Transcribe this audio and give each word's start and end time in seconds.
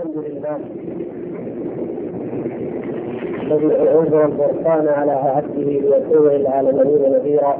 الحمد 0.00 0.24
لله. 0.24 0.58
الذي 3.42 3.66
أنزل 3.98 4.20
الفرقان 4.20 4.88
على 4.88 5.12
عبده 5.12 5.62
ليكون 5.62 6.28
للعالمين 6.28 7.12
نذيرا. 7.12 7.56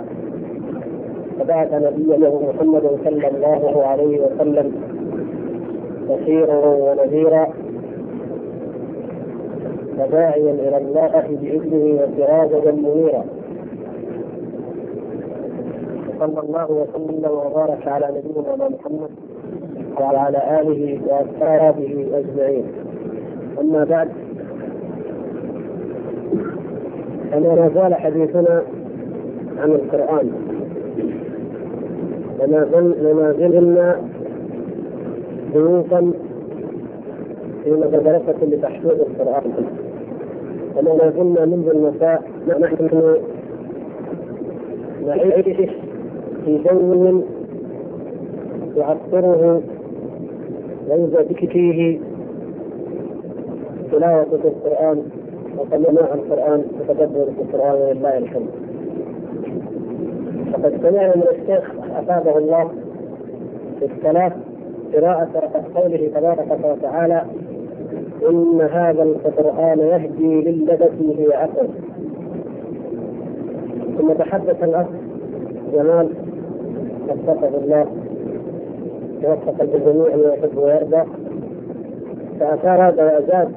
فبعث 1.38 1.74
نبيه 1.74 2.40
محمد 2.48 2.98
صلى 3.04 3.28
الله 3.28 3.86
عليه 3.86 4.20
وسلم 4.20 4.72
بشيرا 6.08 6.58
ونذيرا. 6.66 7.52
وداعيا 9.98 10.52
إلى 10.52 10.76
الله 10.76 11.24
بإذنه 11.40 12.02
وسراجا 12.02 12.72
منيرا. 12.72 13.24
صلى 16.20 16.40
الله 16.40 16.70
وسلم 16.70 17.30
وبارك 17.30 17.88
على 17.88 18.06
نبينا 18.16 18.68
محمد 18.68 19.10
وعلى 20.00 20.60
آله 20.60 21.00
وأصحابه 21.06 22.06
أجمعين. 22.14 22.64
أما 23.60 23.84
بعد 23.84 24.08
فما 27.30 27.70
زال 27.74 27.94
حديثنا 27.94 28.62
عن 29.58 29.70
القرآن. 29.70 30.30
وما 32.40 33.32
زلنا 33.38 33.96
ضيوفا 35.54 36.12
في 37.64 37.70
مدرسة 37.70 38.36
لتحفيظ 38.42 39.00
القرآن. 39.00 39.52
وما 40.76 41.12
زلنا 41.16 41.44
منذ 41.46 41.68
المساء 41.68 42.22
نحن 42.60 43.16
نعيش 45.06 45.70
في 46.44 46.58
جو 46.64 47.22
يعطره 48.76 49.62
ويزكيه 50.90 51.98
تلاوة 53.92 54.26
القرآن 54.44 55.02
وسماع 55.58 56.14
القرآن 56.14 56.64
وتدبر 56.80 57.28
القرآن 57.40 57.74
ولله 57.74 58.18
الحمد. 58.18 58.48
فقد 60.52 60.78
سمعنا 60.82 61.16
من 61.16 61.22
الشيخ 61.40 61.70
أفاده 61.96 62.38
الله 62.38 62.70
في 63.78 63.84
الصلاة 63.96 64.32
قراءة 64.94 65.64
قوله 65.74 66.10
تبارك 66.14 66.58
وتعالى 66.64 67.22
إن 68.30 68.60
هذا 68.60 69.02
القرآن 69.02 69.78
يهدي 69.78 70.40
للتي 70.40 71.18
هي 71.18 71.34
أقل 71.44 71.68
ثم 73.98 74.12
تحدث 74.12 74.62
الأخ 74.64 74.86
جمال 75.74 76.08
وفقه 77.08 77.48
الله 77.64 77.86
ووفق 79.24 79.62
الجميع 79.62 80.16
ما 80.16 80.34
يحب 80.34 80.58
ويرضى. 80.58 81.02
فأثار 82.40 82.88
هذا 82.88 83.04
وأزاد 83.04 83.48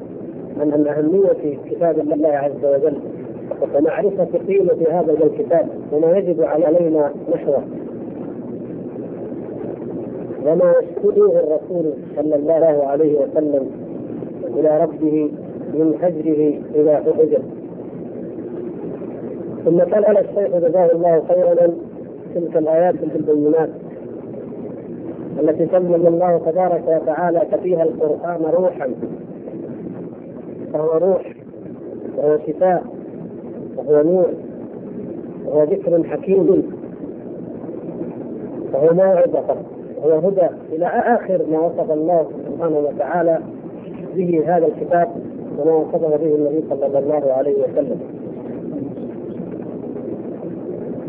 عن 0.61 0.87
أهمية 0.87 1.57
كتاب 1.69 1.99
الله 1.99 2.29
عز 2.29 2.65
وجل. 2.65 2.97
ومعرفة 3.75 4.27
قيمة 4.47 4.85
هذا 4.91 5.13
الكتاب 5.23 5.67
وما 5.91 6.17
يجب 6.17 6.41
علينا 6.41 7.11
نحوه. 7.33 7.63
وما 10.45 10.73
يشكره 10.81 11.39
الرسول 11.39 11.93
صلى 12.15 12.35
الله 12.35 12.83
عليه 12.87 13.19
وسلم 13.19 13.71
إلى 14.59 14.81
ربه 14.81 15.31
من 15.73 15.93
هجره 16.01 16.53
إذا 16.75 17.03
هجر 17.19 17.41
ثم 19.65 19.79
قال 19.79 20.17
الشيخ 20.17 20.57
جزاه 20.57 20.91
الله 20.91 21.23
خيرا 21.27 21.55
تلك 22.35 22.57
الآيات 22.57 22.95
البينات 23.15 23.69
التي 25.39 25.67
سمى 25.71 25.95
الله 25.95 26.37
تبارك 26.45 26.83
وتعالى 26.87 27.41
فيها 27.63 27.83
القرآن 27.83 28.41
روحا. 28.53 28.89
فهو 30.73 30.97
روح 30.97 31.33
وهو 32.17 32.37
شفاء 32.47 32.83
وهو 33.77 34.03
نور 34.03 34.25
وهو 35.45 35.63
ذكر 35.63 36.03
حكيم. 36.03 36.63
وهو 38.73 38.93
موعظة 38.93 39.55
وهو 39.97 40.27
هدى 40.27 40.47
إلى 40.71 40.85
آخر 40.85 41.41
ما 41.51 41.59
وصف 41.59 41.91
الله 41.91 42.27
سبحانه 42.47 42.77
وتعالى 42.77 43.39
به 44.15 44.43
هذا 44.47 44.67
الكتاب 44.67 45.07
وما 45.59 45.73
وصفه 45.73 46.17
به 46.17 46.35
النبي 46.35 46.63
صلى 46.69 46.99
الله 46.99 47.31
عليه 47.33 47.63
وسلم. 47.63 47.99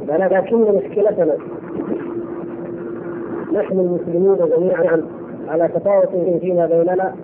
ولكن 0.09 0.57
مشكلتنا 0.57 1.37
نحن 3.55 3.81
المسلمون 3.81 4.51
جميعا 4.57 5.03
على 5.49 5.69
تفاوت 5.69 6.09
فيما 6.41 6.67
بيننا. 6.67 7.15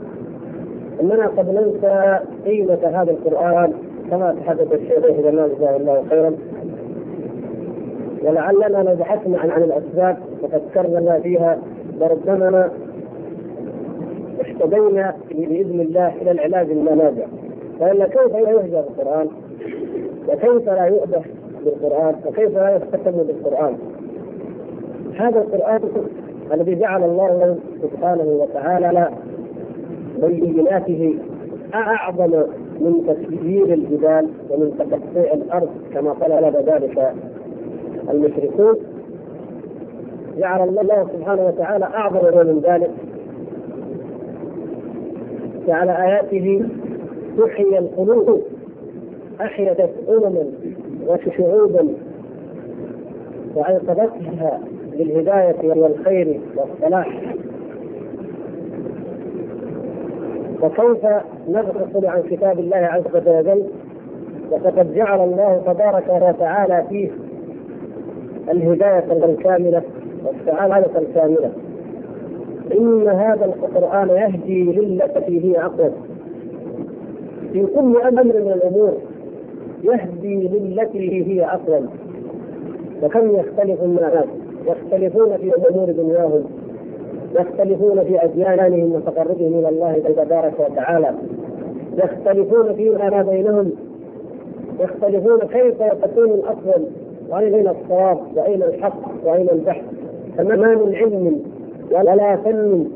إننا 1.00 1.26
قد 1.26 1.48
ننسى 1.48 2.18
قيمة 2.44 2.78
هذا 2.84 3.10
القرآن 3.10 3.72
كما 4.10 4.36
تحدث 4.40 4.72
الشيخ 4.72 5.06
جمال 5.06 5.50
جزاه 5.58 5.76
الله 5.76 6.04
خيرا. 6.10 6.32
ولعلنا 8.22 8.90
لو 8.90 8.94
بحثنا 8.94 9.38
عن 9.38 9.50
عن 9.50 9.62
الأسباب 9.62 10.16
وفكرنا 10.42 11.20
فيها. 11.20 11.58
لربما 12.00 12.70
اهتدينا 14.40 15.14
بإذن 15.30 15.80
الله 15.80 16.12
إلى 16.22 16.30
العلاج 16.30 16.70
المنازع. 16.70 17.26
والا 17.80 18.08
كيف 18.08 18.34
يهجر 18.34 18.80
القرآن؟ 18.80 19.28
وكيف 20.28 20.66
لا 20.68 20.84
يؤبه 20.84 21.22
بالقرآن؟ 21.64 22.14
وكيف 22.26 22.56
لا 22.56 22.76
يختم 22.76 23.10
بالقرآن؟ 23.10 23.76
هذا 25.18 25.38
القرآن 25.40 25.80
الذي 26.52 26.74
جعل 26.74 27.04
الله 27.04 27.58
سبحانه 27.82 28.22
وتعالى 28.24 29.10
بيناته 30.22 31.14
أعظم 31.74 32.30
من 32.80 33.02
تسيير 33.06 33.74
الجبال 33.74 34.28
ومن 34.50 34.72
تقطيع 34.78 35.32
الأرض 35.32 35.68
كما 35.94 36.12
طلب 36.12 36.56
ذلك 36.68 37.14
المشركون. 38.10 38.74
جعل 40.38 40.68
الله 40.68 41.08
سبحانه 41.12 41.46
وتعالى 41.46 41.84
أعظم 41.84 42.46
من 42.46 42.60
ذلك. 42.60 42.90
جعل 45.66 45.88
آياته 45.88 46.64
تحيي 47.38 47.78
القلوب 47.78 48.40
أحيت 49.40 49.80
أمما 50.08 50.44
وشعوبا 51.06 51.88
وايقظتها 53.54 54.60
للهدايه 55.04 55.80
والخير 55.80 56.40
والصلاح. 56.56 57.20
وكيف 60.62 61.06
نغفل 61.48 62.06
عن 62.06 62.22
كتاب 62.22 62.58
الله 62.58 62.76
عز 62.76 63.04
وجل؟ 63.26 63.64
وقد 64.50 64.94
جعل 64.94 65.20
الله 65.24 65.62
تبارك 65.66 66.04
وتعالى 66.08 66.84
فيه 66.88 67.10
الهداية 68.50 69.24
الكاملة 69.24 69.82
والسعادة 70.24 70.98
الكاملة. 70.98 71.50
إن 72.78 73.08
هذا 73.08 73.44
القرآن 73.44 74.08
يهدي 74.08 74.64
للتي 74.64 75.44
هي 75.44 75.64
أقوم 75.64 75.92
في 77.52 77.66
كل 77.66 77.96
أمر 78.02 78.24
من 78.24 78.52
الأمور 78.52 78.96
يهدي 79.84 80.48
للتي 80.48 81.26
هي 81.26 81.44
أقوم 81.44 81.88
وكم 83.02 83.30
يختلف 83.36 83.82
الناس؟ 83.82 84.26
يختلفون 84.66 85.36
في 85.36 85.52
أمور 85.70 85.90
دنياهم 85.90 86.44
يختلفون 87.40 88.04
في 88.04 88.24
أديانهم 88.24 88.92
وتقربهم 88.92 89.58
إلى 89.58 89.68
الله 89.68 89.98
تبارك 89.98 90.52
وتعالى 90.60 91.14
يختلفون 91.96 92.74
فيما 92.74 93.22
بينهم 93.22 93.70
يختلفون 94.80 95.38
كيف 95.38 95.82
تكون 95.82 96.30
الأفضل 96.30 96.84
وأين 97.30 97.68
الصواب 97.68 98.18
وأين 98.36 98.62
الحق 98.62 98.98
وأين 99.24 99.48
البحث؟ 99.50 99.84
فما 100.36 100.56
من 100.56 100.94
علم 100.94 101.40
ولا 101.90 102.36
فن 102.36 102.86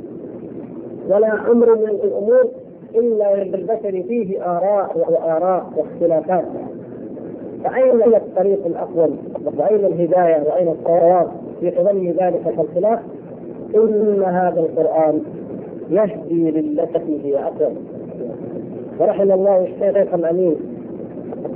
ولا 1.09 1.51
أمر 1.51 1.75
من 1.77 1.89
الأمور 1.89 2.49
إلا 2.95 3.45
للبشر 3.45 4.03
فيه 4.09 4.43
آراء 4.45 4.99
وآراء 5.09 5.67
واختلافات. 5.77 6.45
فأين 7.65 8.15
الطريق 8.15 8.67
الافضل 8.67 9.17
وأين 9.59 9.85
الهداية؟ 9.85 10.43
وأين 10.49 10.69
الصواب 10.69 11.29
في 11.71 11.83
ظل 11.83 12.07
ذلك 12.07 12.55
الخلاف 12.59 13.01
إن 13.75 14.23
هذا 14.23 14.61
القرآن 14.61 15.21
يهدي 15.91 16.51
للتي 16.51 17.21
هي 17.25 17.39
اقوم 17.39 17.77
ورحم 18.99 19.33
الله 19.33 19.63
الشيخ 19.65 20.15
الأمين 20.15 20.57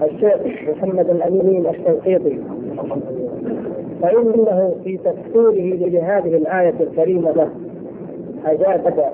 الشيخ 0.02 0.37
محمد 0.69 1.10
الأمين 1.10 1.66
الشنقيطي 1.66 2.38
فإنه 4.02 4.75
في 4.84 4.96
تفسيره 4.96 5.88
لهذه 5.88 6.37
الآية 6.37 6.75
الكريمة 6.81 7.31
له 7.31 7.49
أجاب 8.46 9.12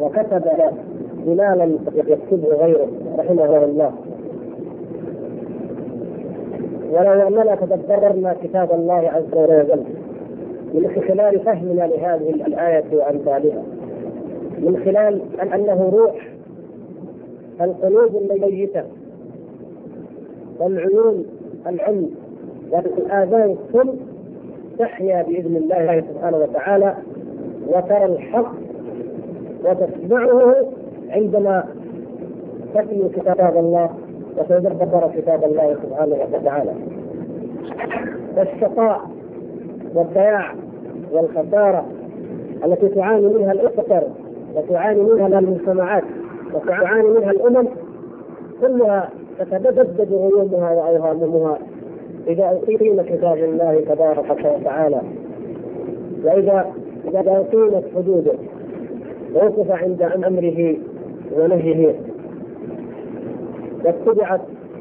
وكتب 0.00 0.44
دلالا 1.26 1.64
يكتبه 1.94 2.48
غيره 2.48 2.88
رحمه 3.18 3.64
الله. 3.64 3.92
ولو 6.92 7.12
أننا 7.28 7.54
تدبرنا 7.54 8.36
كتاب 8.42 8.72
الله 8.72 8.94
عز 8.94 9.34
وجل 9.34 9.84
من 10.74 11.02
خلال 11.08 11.40
فهمنا 11.40 11.82
لهذه 11.86 12.30
الآية 12.30 12.84
وأمثالها. 12.92 13.62
من 14.58 14.82
خلال 14.84 15.20
أنه 15.54 15.90
روح 15.92 16.28
القلوب 17.60 18.16
الميتة 18.30 18.84
والعيون 20.60 21.24
العلم 21.66 22.10
والآذان 22.72 23.56
السم 23.66 23.94
تحيا 24.78 25.22
بإذن 25.22 25.56
الله 25.56 26.00
سبحانه 26.14 26.36
وتعالى 26.36 26.94
وترى 27.66 28.04
الحق 28.04 28.52
وتسمعه 29.64 30.54
عندما 31.10 31.64
تتلو 32.74 33.08
كتاب 33.08 33.56
الله 33.56 33.90
وتدبر 34.38 35.10
كتاب 35.16 35.44
الله 35.44 35.76
سبحانه 35.82 36.16
وتعالى. 36.34 36.72
والشقاء 38.36 39.00
والضياع 39.94 40.54
والخسارة 41.12 41.86
التي 42.64 42.88
تعاني 42.88 43.26
منها 43.26 43.52
الاسر 43.52 44.02
وتعاني 44.54 45.00
منها 45.02 45.26
المجتمعات 45.38 46.04
وتعاني 46.54 47.08
منها 47.08 47.30
الأمم 47.30 47.68
كلها 48.60 49.10
تتبدد 49.38 50.12
غيومها 50.12 50.70
واوهامها 50.70 51.58
إذا 52.28 52.44
اقيم 52.44 53.02
كتاب 53.02 53.38
الله 53.38 53.80
تبارك 53.88 54.44
وتعالى. 54.60 55.00
وإذا 56.24 56.72
إذا 57.08 57.20
اقيمت 57.20 57.84
حدوده 57.96 58.32
ووقف 59.34 59.70
عند 59.70 60.02
أمره 60.02 60.76
ونهيه. 61.38 61.94
واتبعت 63.84 64.40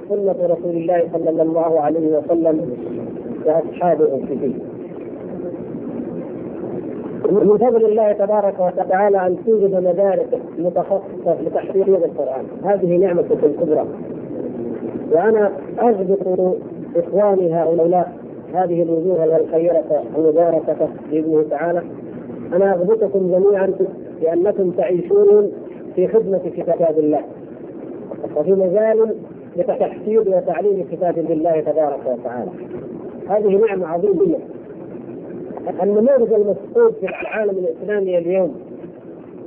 سنة 0.10 0.36
رسول 0.42 0.76
الله 0.76 1.04
صلى 1.14 1.42
الله 1.42 1.80
عليه 1.82 2.18
وسلم 2.18 2.78
وأصحابه 3.46 4.22
فيه 4.28 4.54
من 7.32 7.58
فضل 7.58 7.86
الله 7.86 8.12
تبارك 8.12 8.60
وتعالى 8.60 9.28
أن 9.28 9.38
توجد 9.46 9.76
مدارس 9.76 10.28
متخصصة 10.58 11.42
لتحفيظ 11.42 11.90
القرآن، 11.90 12.46
هذه 12.64 12.98
نعمة 12.98 13.24
كبرى. 13.62 13.88
وأنا 15.12 15.52
اغبط 15.82 16.56
إخواني 16.96 17.54
هؤلاء 17.54 18.12
هذه 18.54 18.84
الوجوه 18.84 19.38
الخيرة 19.38 20.04
المباركة 20.18 20.90
بإذنه 21.12 21.46
تعالى. 21.50 21.82
أنا 22.54 22.74
أغبطكم 22.74 23.32
جميعا 23.32 23.74
لأنكم 24.22 24.72
تعيشون 24.72 25.52
في 25.96 26.08
خدمة 26.08 26.42
كتاب 26.58 27.00
الله. 27.00 27.22
وفي 28.36 28.52
مجال 28.52 29.16
لتحفيظ 29.56 30.28
وتعليم 30.28 30.88
كتاب 30.92 31.18
الله 31.18 31.62
تبارك 31.62 32.00
وتعالى. 32.06 32.52
هذه 33.30 33.58
نعمة 33.68 33.88
عظيمة. 33.88 34.38
النموذج 35.84 36.34
المفقود 36.34 36.94
في 36.94 37.06
العالم 37.06 37.58
الإسلامي 37.58 38.18
اليوم 38.18 38.56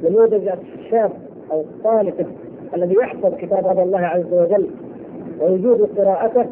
نموذج 0.04 0.48
الشاب 0.78 1.10
أو 1.52 1.60
الطالب 1.60 2.26
الذي 2.74 2.94
يحفظ 2.94 3.34
كتاب 3.34 3.78
الله 3.78 3.98
عز 4.00 4.32
وجل 4.32 4.66
ويجوز 5.40 5.80
قراءته 5.82 6.46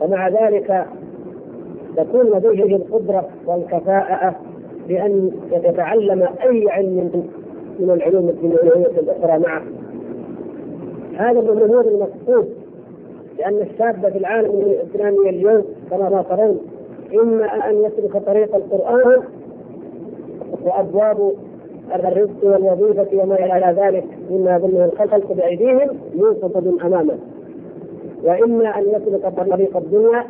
ومع 0.00 0.28
ذلك 0.28 0.86
تكون 1.96 2.26
لديه 2.26 2.76
القدرة 2.76 3.28
والكفاءة 3.46 4.36
بأن 4.88 5.30
يتعلم 5.52 6.22
أي 6.22 6.70
علم 6.70 7.28
من 7.78 7.90
العلوم 7.90 8.28
الدنيوية 8.28 8.86
الأخرى 8.86 9.38
معه. 9.38 9.62
هذا 11.16 11.40
من 11.40 11.48
النموذج 11.48 11.86
المقصود 11.86 12.48
لأن 13.38 13.54
الشاب 13.54 14.12
في 14.12 14.18
العالم 14.18 14.50
الإسلامي 14.50 15.30
اليوم 15.30 15.64
كما 15.90 16.08
ما 16.08 16.22
ترون 16.22 16.58
إما 17.14 17.70
أن 17.70 17.84
يسلك 17.84 18.16
طريق 18.26 18.54
القرآن 18.56 19.22
وأبواب 20.64 21.32
الرزق 21.94 22.44
والوظيفة 22.44 23.22
وما 23.22 23.34
إلى 23.56 23.80
ذلك 23.82 24.04
مما 24.30 24.56
يظنه 24.56 24.84
الخلق 24.84 25.32
بأيديهم 25.32 25.88
ينصب 26.14 26.66
أمامه. 26.84 27.18
وإما 28.24 28.78
أن 28.78 28.82
يسلك 28.82 29.32
طريق 29.36 29.76
الدنيا 29.76 30.24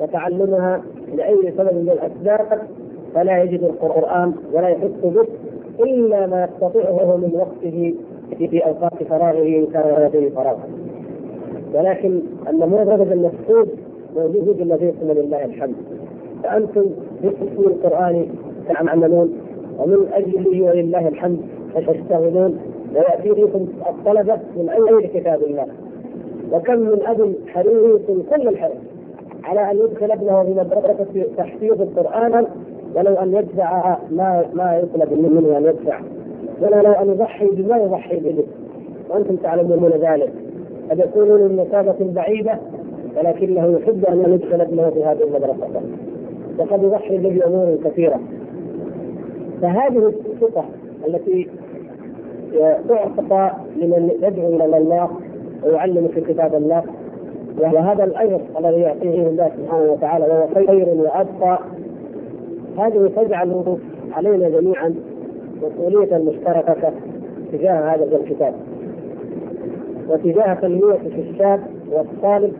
وتعلمها 0.00 0.82
لأي 1.14 1.52
سبب 1.58 1.74
من 1.74 1.90
الأسباب 1.92 2.62
فلا 3.14 3.42
يجد 3.42 3.62
القرآن 3.62 4.34
ولا 4.52 4.68
يحس 4.68 4.90
به 5.02 5.26
إلا 5.80 6.26
ما 6.26 6.44
يستطيعه 6.44 7.16
من 7.16 7.30
وقته 7.34 7.94
في 8.38 8.58
أوقات 8.66 9.02
فراغه 9.02 9.42
إن 9.42 9.66
كان 9.66 10.06
لديه 10.08 10.30
فراغ 10.30 10.56
ولكن 11.74 12.20
النموذج 12.48 13.12
المفقود 13.12 13.68
موجود 14.16 14.60
لديكم 14.60 15.10
ولله 15.10 15.44
الحمد. 15.44 15.74
فأنتم 16.42 16.84
باسم 17.22 17.58
القرآن 17.58 18.26
تعملون 18.68 19.32
ومن 19.78 20.08
أجله 20.12 20.62
ولله 20.62 21.08
الحمد 21.08 21.38
تشتغلون 21.74 22.58
ويأتي 22.94 23.30
بكم 23.30 23.66
الطلبة 23.88 24.38
من 24.56 24.68
اي 24.68 25.06
كتاب 25.06 25.42
الله. 25.42 25.66
وكم 26.52 26.78
من 26.78 27.02
أب 27.06 27.34
حريص 27.48 28.00
كل 28.30 28.48
الحرص 28.48 28.76
على 29.44 29.70
أن 29.70 29.76
يدخل 29.76 30.10
ابنه 30.10 30.44
في 30.44 30.50
مدرسة 30.50 31.26
تحفيظ 31.36 31.82
القرآن 31.82 32.46
ولو 32.94 33.14
أن 33.14 33.34
يدفع 33.34 33.98
ما 34.10 34.44
ما 34.54 34.78
يطلب 34.78 35.12
منه 35.12 35.58
أن 35.58 35.64
يدفع 35.64 36.00
ولو 36.60 36.92
أن 36.92 37.08
يضحي 37.08 37.46
بما 37.46 37.76
يضحي 37.76 38.16
به. 38.16 38.44
وأنتم 39.10 39.36
تعلمون 39.36 39.90
ذلك. 39.90 40.32
قد 40.90 40.98
يكونون 40.98 41.40
من 41.42 41.56
مسافه 41.56 42.04
بعيدة 42.14 42.58
ولكنه 43.16 43.78
يحب 43.78 44.04
أن 44.04 44.32
يدخل 44.32 44.60
ابنه 44.60 44.90
في 44.90 45.04
هذه 45.04 45.22
المدرسة. 45.22 45.80
وقد 46.58 46.82
يضحي 46.82 47.18
به 47.18 47.28
بامور 47.28 47.78
كثيرة. 47.84 48.20
فهذه 49.62 50.12
الثقه 50.30 50.64
التي 51.06 51.48
تعطى 52.88 53.50
لمن 53.76 54.10
يدعو 54.22 54.56
إلى 54.56 54.78
الله 54.78 55.10
ويعلم 55.64 56.08
في 56.08 56.20
كتاب 56.20 56.54
الله 56.54 56.82
وهذا 57.58 58.04
الاجر 58.04 58.40
الذي 58.58 58.80
يعطيه 58.80 59.26
الله 59.26 59.50
سبحانه 59.56 59.92
وتعالى 59.92 60.24
وهو 60.24 60.46
خير 60.54 60.88
وأبقى. 60.88 61.58
هذه 62.78 63.10
تجعل 63.16 63.76
علينا 64.12 64.48
جميعا 64.48 64.94
مسؤولية 65.62 66.18
مشتركة 66.18 66.92
تجاه 67.52 67.94
هذا 67.94 68.04
الكتاب. 68.16 68.54
وتجاه 70.08 70.54
تنمية 70.54 70.98
الشاب 71.30 71.60
والطالب 71.92 72.52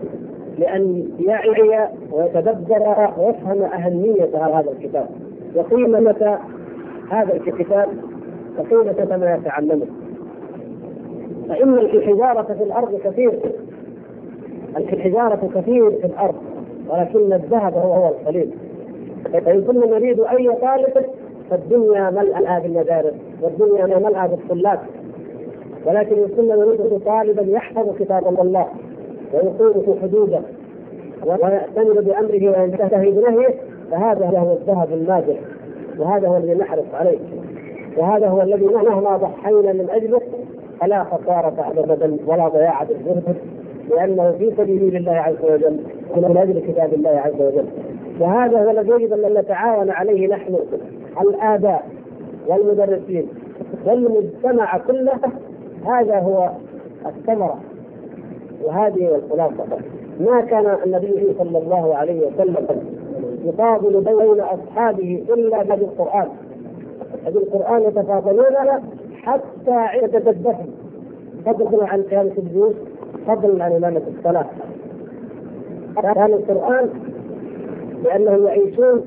لأن 0.58 1.08
يعي 1.18 1.88
ويتدبر 2.12 3.10
ويفهم 3.18 3.62
أهمية 3.62 4.30
هذا 4.34 4.70
الكتاب. 4.70 5.08
وقيمة 5.54 6.38
هذا 7.10 7.34
الكتاب؟ 7.34 7.88
وقيمة 8.58 9.16
ما 9.16 9.34
يتعلمه 9.34 9.86
فإن 11.48 11.74
الحجارة 11.74 12.54
في 12.54 12.62
الأرض 12.62 13.00
كثير. 13.04 13.40
الحجارة 14.76 15.50
كثير 15.54 15.90
في 15.90 16.06
الأرض 16.06 16.34
ولكن 16.88 17.32
الذهب 17.32 17.74
هو 17.74 17.92
هو 17.92 18.08
القليل. 18.08 18.50
فإن 19.32 19.62
كنا 19.62 19.86
نريد 19.86 20.20
أي 20.20 20.52
طالب 20.54 21.06
فالدنيا 21.50 22.10
ملأى 22.10 22.60
بالمدارس 22.62 23.14
والدنيا 23.42 23.98
ملأى 23.98 24.28
بالطلاب. 24.28 24.78
ولكن 25.86 26.16
إن 26.16 26.28
كنا 26.36 26.56
نريد 26.56 27.00
طالبا 27.06 27.42
يحفظ 27.42 27.96
كتاب 27.98 28.40
الله. 28.40 28.66
ويقوم 29.32 29.82
في 29.82 30.00
حدوده 30.02 30.40
ويأتمر 31.24 32.00
بأمره 32.00 32.60
وينتهي 32.60 33.10
بنهيه 33.10 33.54
فهذا 33.90 34.38
هو 34.38 34.52
الذهب 34.52 34.92
الماجح 34.92 35.36
وهذا 35.98 36.28
هو 36.28 36.36
الذي 36.36 36.54
نحرص 36.54 36.94
عليه. 36.94 37.18
وهذا 37.96 38.28
هو 38.28 38.42
الذي 38.42 38.64
مهما 38.64 39.16
ضحينا 39.16 39.72
من 39.72 39.88
أجله 39.90 40.20
فلا 40.80 41.04
خسارة 41.04 41.72
أبدا 41.76 42.16
ولا 42.26 42.48
ضياع 42.48 42.82
بالجهد 42.82 43.36
لأنه 43.90 44.32
في 44.32 44.52
سبيل 44.56 44.96
الله 44.96 45.12
عز 45.12 45.44
وجل 45.44 45.80
من 46.16 46.36
أجل 46.36 46.60
كتاب 46.60 46.94
الله 46.94 47.10
عز 47.10 47.40
وجل. 47.40 47.64
وهذا 48.20 48.64
هو 48.64 48.70
الذي 48.70 48.90
يجب 48.90 49.12
أن 49.12 49.34
نتعاون 49.34 49.90
عليه 49.90 50.28
نحن 50.28 50.56
الآباء 51.20 51.88
والمدرسين 52.46 53.28
والمجتمع 53.86 54.78
كله. 54.78 55.20
هذا 55.86 56.18
هو 56.18 56.50
الثمرة. 57.06 57.58
وهذه 58.64 59.02
هي 59.02 59.14
الخلاصة. 59.16 59.66
ما 60.20 60.40
كان 60.40 60.76
النبي 60.86 61.34
صلى 61.38 61.58
الله 61.58 61.94
عليه 61.96 62.26
وسلم 62.26 62.66
يفاضل 63.44 64.00
بين 64.00 64.40
أصحابه 64.40 65.24
إلا 65.28 65.62
بالقرآن 65.62 66.28
بالقرآن 67.26 67.82
يتفاضلون 67.82 68.56
حتى 69.22 69.70
عدة 69.70 70.30
الدفن 70.30 70.66
فضلا 71.46 71.86
عن 71.88 72.02
قيامة 72.02 72.32
الجيوش 72.38 72.74
فضلا 73.26 73.64
عن 73.64 73.72
إمامة 73.72 74.02
الصلاة. 74.18 74.46
كان 76.02 76.32
القرآن 76.32 76.88
لأنهم 78.04 78.46
يعيشون 78.46 79.02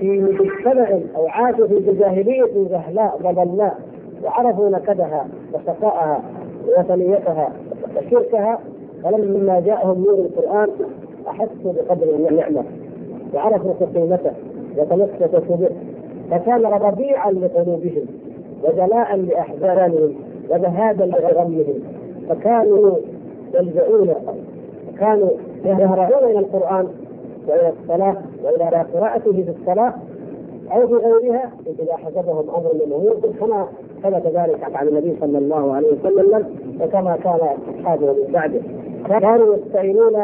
في 0.00 0.18
مجتمع 0.20 0.98
أو 1.16 1.26
عاشوا 1.26 1.66
في 1.66 1.80
جاهلية 1.98 2.68
جهلاء 2.70 3.18
ضللاء 3.22 3.78
وعرفوا 4.24 4.68
نكدها 4.70 5.26
وشقاءها 5.52 6.22
وثنيتها 6.78 7.52
وشركها 7.96 8.58
فلما 9.04 9.60
جاءهم 9.60 10.04
نور 10.04 10.14
القرآن 10.18 10.68
أحسوا 11.28 11.72
بقدر 11.72 12.14
النعمة 12.14 12.64
وعرفوا 13.34 13.86
قيمته 13.94 14.32
وتمسكوا 14.78 15.56
به 15.56 15.68
فكان 16.30 16.64
ربيعا 16.64 17.32
لقلوبهم 17.32 18.06
وجلاء 18.64 19.16
لاحزانهم 19.16 20.14
وذهابا 20.50 21.04
لغمهم 21.04 21.74
فكانوا 22.28 22.96
يلجؤون 23.54 24.14
كانوا 25.00 25.30
يهرعون 25.64 26.30
إلى 26.30 26.38
القرآن 26.38 26.88
وإلى 27.48 27.72
الصلاة 27.82 28.16
وإلى 28.44 28.84
قراءته 28.94 29.32
في 29.32 29.50
الصلاة 29.60 29.94
أو 30.72 30.86
في 30.88 30.94
غيرها 30.94 31.50
إذا 31.66 31.96
حسبهم 31.96 32.50
أمر 32.50 32.72
من 32.74 33.32
كما 33.40 33.68
ثبت 34.04 34.26
ذلك 34.26 34.58
عن 34.74 34.88
النبي 34.88 35.16
صلى 35.20 35.38
الله 35.38 35.74
عليه 35.74 35.88
وسلم 35.88 36.46
وكما 36.80 37.16
كان 37.16 37.38
أصحابه 37.78 38.06
من 38.12 38.32
بعده. 38.32 38.60
كانوا 39.08 39.56
يستعينون 39.56 40.16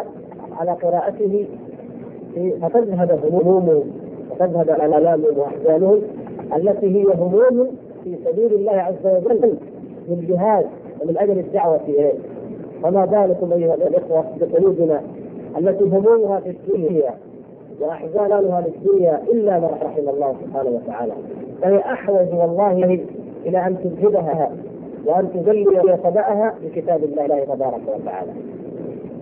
على 0.59 0.71
قراءته 0.71 1.47
فتذهب 2.63 3.21
همومهم 3.33 3.83
وتذهب 4.31 4.71
الامهم 4.71 5.25
وأحزانهم 5.39 6.03
التي 6.57 6.87
هي 6.97 7.05
هموم 7.15 7.69
في 8.05 8.17
سبيل 8.25 8.55
الله 8.55 8.73
عز 8.73 9.07
وجل 9.07 9.55
للجهاد 10.09 10.67
ومن 11.03 11.19
أجل 11.19 11.39
الدعوة 11.39 11.81
إليه. 11.89 12.13
فما 12.83 13.05
بالكم 13.05 13.53
أيها 13.53 13.75
الإخوة 13.75 14.25
بقلوبنا 14.41 15.01
التي 15.59 15.85
همومها 15.85 16.41
في 16.41 16.51
الدنيا 16.51 17.15
وأحزانها 17.81 18.61
للدنيا 18.67 19.23
إلا 19.33 19.61
ما 19.61 19.71
رحم 19.83 20.09
الله 20.09 20.35
سبحانه 20.45 20.71
وتعالى. 20.71 21.13
فهي 21.63 21.79
أحوج 21.79 22.35
والله 22.35 22.85
إلى 23.47 23.67
أن 23.67 23.77
تذهبها 23.85 24.51
وأن 25.07 25.29
تجلي 25.35 25.99
صداها 26.05 26.55
بكتاب 26.63 27.05
الله 27.05 27.45
تبارك 27.45 27.81
وتعالى. 27.97 28.31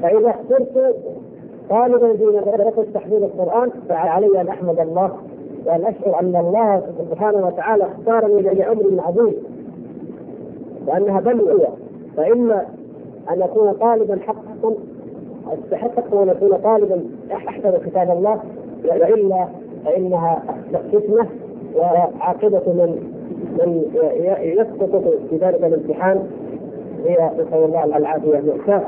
فإذا 0.03 0.31
اخترت 0.31 0.97
طالبا 1.71 2.17
في 2.17 2.25
مدرسه 2.25 2.87
تحفيظ 2.95 3.23
القرآن 3.23 3.71
فعلي 3.89 4.41
أن 4.41 4.49
أحمد 4.49 4.81
الله 4.81 5.13
وأن 5.67 5.85
أشعر 5.85 6.21
أن 6.21 6.37
الله 6.37 6.83
سبحانه 7.11 7.47
وتعالى 7.47 7.85
اختارني 7.85 8.43
لامر 8.43 8.85
عظيم 9.07 9.35
وأنها 10.87 11.21
بلوى. 11.21 11.67
فإما 12.17 12.67
أن 13.31 13.43
أكون 13.43 13.73
طالبا 13.73 14.19
حقا 14.27 14.75
استحق 15.53 16.15
أن 16.15 16.29
أكون 16.29 16.57
طالبا 16.57 17.05
أحفظ 17.33 17.75
كتاب 17.87 18.11
الله 18.11 18.41
وإلا 18.85 19.49
فإنها 19.85 20.43
فتنة 20.93 21.27
وعاقبة 21.77 22.63
من 22.73 23.18
من 23.59 23.83
يسقط 24.41 25.05
في 25.31 25.37
ذلك 25.37 25.65
الامتحان. 25.65 26.27
هي 27.07 27.31
نسأل 27.35 27.65
الله 27.65 27.85
العافية 27.85 28.41
مأساة 28.41 28.83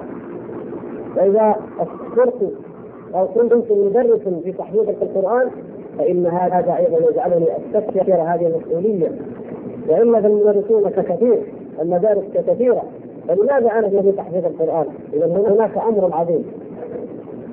واذا 1.17 1.57
اخترت 1.81 2.53
أو 3.15 3.27
كنت 3.27 3.73
مدرس 3.73 4.21
في 4.45 4.53
تحفيظ 4.53 4.89
القرآن 4.89 5.49
فإن 5.99 6.27
هذا 6.27 6.77
أيضا 6.77 7.11
يجعلني 7.11 7.47
استشعر 7.75 8.23
هذه 8.23 8.47
المسؤولية. 8.47 9.11
والا 9.89 10.21
فالمدرسون 10.21 10.91
كثير 10.91 11.39
المدارس 11.81 12.25
كثيرة 12.35 12.83
فلماذا 13.29 13.71
أنا 13.79 13.89
في 13.89 14.13
تحفيظ 14.13 14.45
القرآن؟ 14.45 14.87
اذا 15.13 15.27
هناك 15.27 15.79
أمر 15.79 16.15
عظيم. 16.15 16.45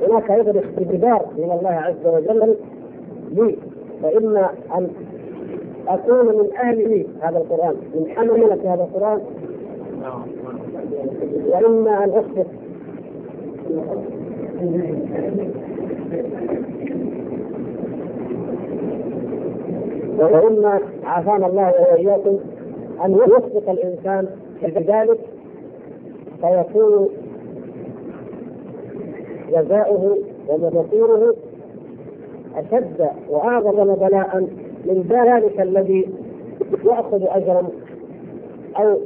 هناك 0.02 0.32
أيضا 0.32 0.60
اختبار 0.60 1.26
من 1.38 1.52
الله 1.52 1.70
عز 1.70 2.06
وجل 2.06 2.56
لي 3.32 3.58
فاما 4.04 4.50
أن 4.78 4.88
اكون 5.88 6.26
من 6.26 6.50
أهل 6.62 7.06
هذا 7.22 7.38
القرآن. 7.38 7.76
من 7.96 8.10
حملة 8.16 8.74
هذا 8.74 8.84
القرآن. 8.84 9.20
وإما 11.48 12.04
أن 12.04 12.10
اخفق 12.10 12.48
وإما 20.20 20.80
عافانا 21.04 21.48
الله 21.48 21.74
وإياكم 21.82 22.38
أن 23.06 23.12
يسبق 23.14 23.70
الإنسان 23.70 24.28
بذلك 24.62 25.20
فيكون 26.42 27.10
جزاؤه 29.52 30.18
ومصيره 30.50 31.36
أشد 32.56 33.10
وأعظم 33.30 33.96
بلاء 33.96 34.48
من 34.88 35.06
ذلك 35.10 35.62
الذي 35.62 36.08
يأخذ 36.86 37.24
اجرا 37.24 37.68
أو 38.78 38.98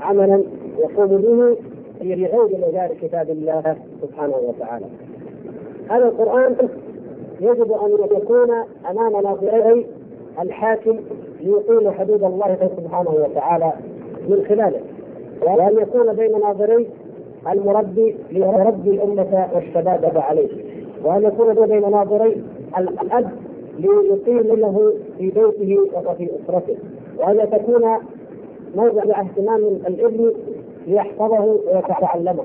عملا 0.00 0.42
يقوم 0.78 1.06
به 1.06 1.56
في 2.00 2.14
غير 2.14 2.68
مجال 2.68 2.90
كتاب 3.02 3.30
الله 3.30 3.76
سبحانه 4.02 4.36
وتعالى. 4.36 4.86
هذا 5.90 6.04
القرآن 6.04 6.56
يجب 7.40 7.72
أن 7.72 7.90
يكون 8.16 8.50
أمام 8.90 9.12
ناظري 9.22 9.86
الحاكم 10.40 10.96
ليقيم 11.40 11.90
حدود 11.90 12.24
الله 12.24 12.70
سبحانه 12.76 13.10
وتعالى 13.10 13.72
من 14.28 14.44
خلاله 14.48 14.80
وأن 15.42 15.78
يكون 15.82 16.12
بين 16.12 16.40
ناظري 16.40 16.86
المربي 17.52 18.16
ليربي 18.30 18.90
الأمة 18.90 19.48
والشباب 19.54 20.12
عليه 20.16 20.48
وأن 21.04 21.22
يكون 21.22 21.66
بين 21.66 21.90
ناظري 21.90 22.42
الأب 22.78 23.30
ليقيم 23.78 24.60
له 24.60 24.92
في 25.18 25.30
بيته 25.30 25.78
وفي 26.06 26.30
أسرته. 26.44 26.76
وأن 27.18 27.50
تكون 27.50 27.84
موضع 28.76 29.20
اهتمام 29.20 29.64
الابن 29.86 30.32
ليحفظه 30.86 31.44
ويتعلمه. 31.44 32.44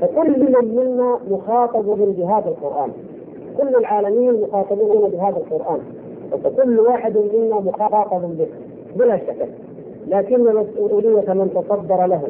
فكل 0.00 0.40
من 0.40 0.76
منا 0.76 1.18
مخاطب 1.30 1.84
بهذا 1.86 2.48
القرآن. 2.48 2.90
كل 3.58 3.76
العالمين 3.76 4.40
مخاطبون 4.40 5.10
بهذا 5.10 5.36
القرآن. 5.36 5.80
وكل 6.44 6.80
واحد 6.80 7.16
منا 7.16 7.60
مخاطب 7.60 8.38
به 8.38 8.46
بلا 8.96 9.16
شك. 9.16 9.48
لكن 10.08 10.40
مسؤولية 10.40 11.32
من 11.32 11.50
تصدر 11.54 12.06
له 12.06 12.22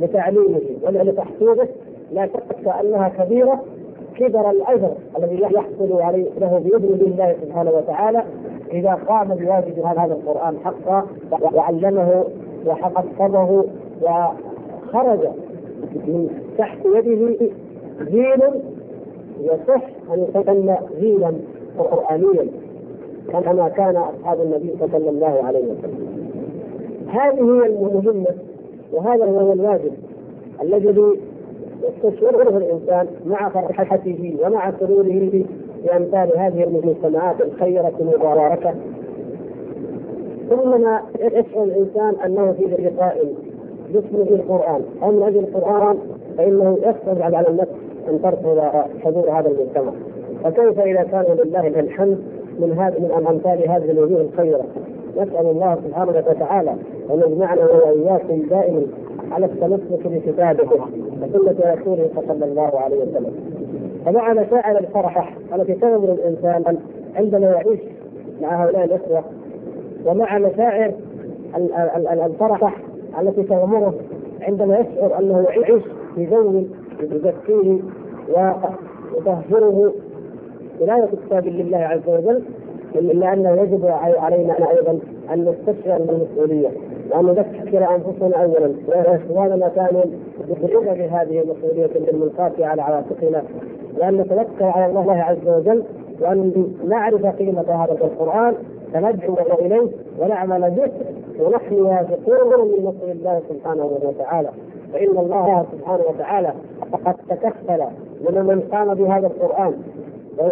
لتعليمه 0.00 0.60
ولتحفيظه 0.82 1.68
لا 2.12 2.26
شك 2.26 2.68
أنها 2.80 3.08
كبيرة. 3.08 3.60
كبر 4.16 4.50
الأجر 4.50 4.90
الذي 5.18 5.42
يحصل 5.42 6.00
عليه 6.02 6.26
له 6.40 6.58
بإذن 6.64 7.00
الله 7.12 7.36
سبحانه 7.42 7.70
وتعالى 7.70 8.22
إذا 8.72 8.94
قام 9.08 9.28
بواجب 9.28 9.78
هذا 9.78 10.14
القرآن 10.14 10.56
حقا 10.64 11.06
وعلمه 11.54 12.24
وحفظه 12.66 13.64
وخرج 14.02 15.28
من 15.94 16.28
تحت 16.58 16.78
يده 16.84 17.46
جيل 18.10 18.42
يصح 19.40 19.82
أن 20.14 20.26
يسمى 20.34 20.76
جيلا 21.00 21.32
قرآنيا 21.78 22.46
كما 23.32 23.68
كان 23.68 23.96
أصحاب 23.96 24.40
النبي 24.40 24.74
صلى 24.80 25.10
الله 25.10 25.40
عليه 25.44 25.58
وسلم. 25.64 26.32
هذه 27.08 27.42
هي 27.62 27.66
المهمة 27.66 28.26
وهذا 28.92 29.24
هو 29.24 29.52
الواجب 29.52 29.92
الذي 30.62 30.92
يستشعره 31.82 32.56
الإنسان 32.56 33.06
مع 33.26 33.48
فرحته 33.48 34.36
ومع 34.44 34.72
سروره 34.80 35.44
بأمثال 35.84 36.38
هذه 36.38 36.64
المجتمعات 36.64 37.40
الخيرة 37.40 37.92
المباركة. 38.00 38.74
ثم 40.50 40.74
يشعر 41.20 41.64
الإنسان 41.64 42.14
أنه 42.24 42.52
في 42.52 42.64
لقاء 42.64 43.34
باسمه 43.92 44.36
القرآن 44.36 44.82
أو 45.02 45.10
من 45.10 45.22
أجل 45.22 45.38
القرآن 45.38 45.98
فإنه 46.38 46.78
يصعب 46.78 47.22
على 47.34 47.48
النفس 47.48 47.72
أن 48.08 48.22
ترفض 48.22 48.58
حضور 49.04 49.30
هذا 49.30 49.48
المجتمع. 49.48 49.92
فكيف 50.44 50.80
إذا 50.80 51.02
كان 51.02 51.24
لله 51.44 51.66
الحمد 51.66 52.18
من 52.60 52.72
هذه 52.78 52.98
من 52.98 53.26
أمثال 53.28 53.70
هذه 53.70 53.90
الوجوه 53.90 54.20
الخيرة؟ 54.20 54.64
نسأل 55.16 55.46
الله 55.46 55.78
سبحانه 55.84 56.24
وتعالى 56.28 56.70
أن 57.10 57.22
يجمعنا 57.26 57.64
وإياكم 57.64 58.42
دائما 58.50 58.82
على 59.32 59.46
التمسك 59.46 60.06
بكتابه 60.06 60.72
وسنة 61.22 61.74
رسوله 61.74 62.08
صلى 62.28 62.44
الله 62.44 62.80
عليه 62.80 62.96
وسلم. 62.96 63.34
فمع 64.06 64.32
مشاعر 64.32 64.78
الفرح 64.78 65.34
التي 65.54 65.74
تنظر 65.74 66.12
الإنسان 66.12 66.78
عندما 67.16 67.46
يعيش 67.46 67.80
مع 68.42 68.64
هؤلاء 68.64 68.84
الاخوه 68.84 69.24
ومع 70.06 70.38
مشاعر 70.38 70.92
الفرح 72.26 72.76
التي 73.20 73.42
تغمره 73.42 73.94
عندما 74.40 74.78
يشعر 74.78 75.18
أنه 75.18 75.40
يعيش 75.48 75.82
في 76.14 76.26
جو 76.26 76.62
يزكيه 77.00 77.78
ويطهره. 78.28 79.92
ولاية 80.80 81.08
كتاب 81.26 81.46
لله 81.46 81.76
عز 81.78 82.08
وجل 82.08 82.42
إلا 82.94 83.32
أنه 83.32 83.50
يجب 83.62 83.86
علينا 83.96 84.70
أيضا 84.70 84.98
أن 85.32 85.44
نستشعر 85.44 85.98
بالمسؤوليه 85.98 86.68
وان 87.12 87.26
نذكر 87.26 87.94
أنفسنا 87.94 88.44
اولا. 88.44 88.74
واخواننا 88.88 89.68
ثانيا 89.68 90.04
بقدر 90.48 91.08
هذه 91.10 91.40
المسؤولية 91.42 92.10
الملقاه 92.10 92.52
على 92.58 92.82
عاتقنا. 92.82 93.42
وان 93.98 94.16
نتوكل 94.16 94.64
على 94.64 94.86
الله 94.86 95.16
عز 95.16 95.48
وجل 95.48 95.82
وأن 96.20 96.66
نعرف 96.88 97.26
قيمة 97.26 97.84
هذا 97.84 97.92
القرآن 97.92 98.54
فندعو 98.92 99.36
إليه 99.60 99.88
ونعمل 100.18 100.70
به 100.70 100.90
ونحن 101.44 101.74
واثقون 101.74 102.68
من 102.68 102.84
نصر 102.84 103.12
الله 103.12 103.42
سبحانه 103.48 103.90
وتعالى. 104.02 104.48
فإن 104.92 105.18
الله 105.18 105.66
سبحانه 105.72 106.02
وتعالى 106.08 106.52
قد 107.04 107.14
تكفل 107.28 107.82
لمن 108.30 108.60
قام 108.60 108.94
بهذا 108.94 109.26
القرآن 109.26 109.74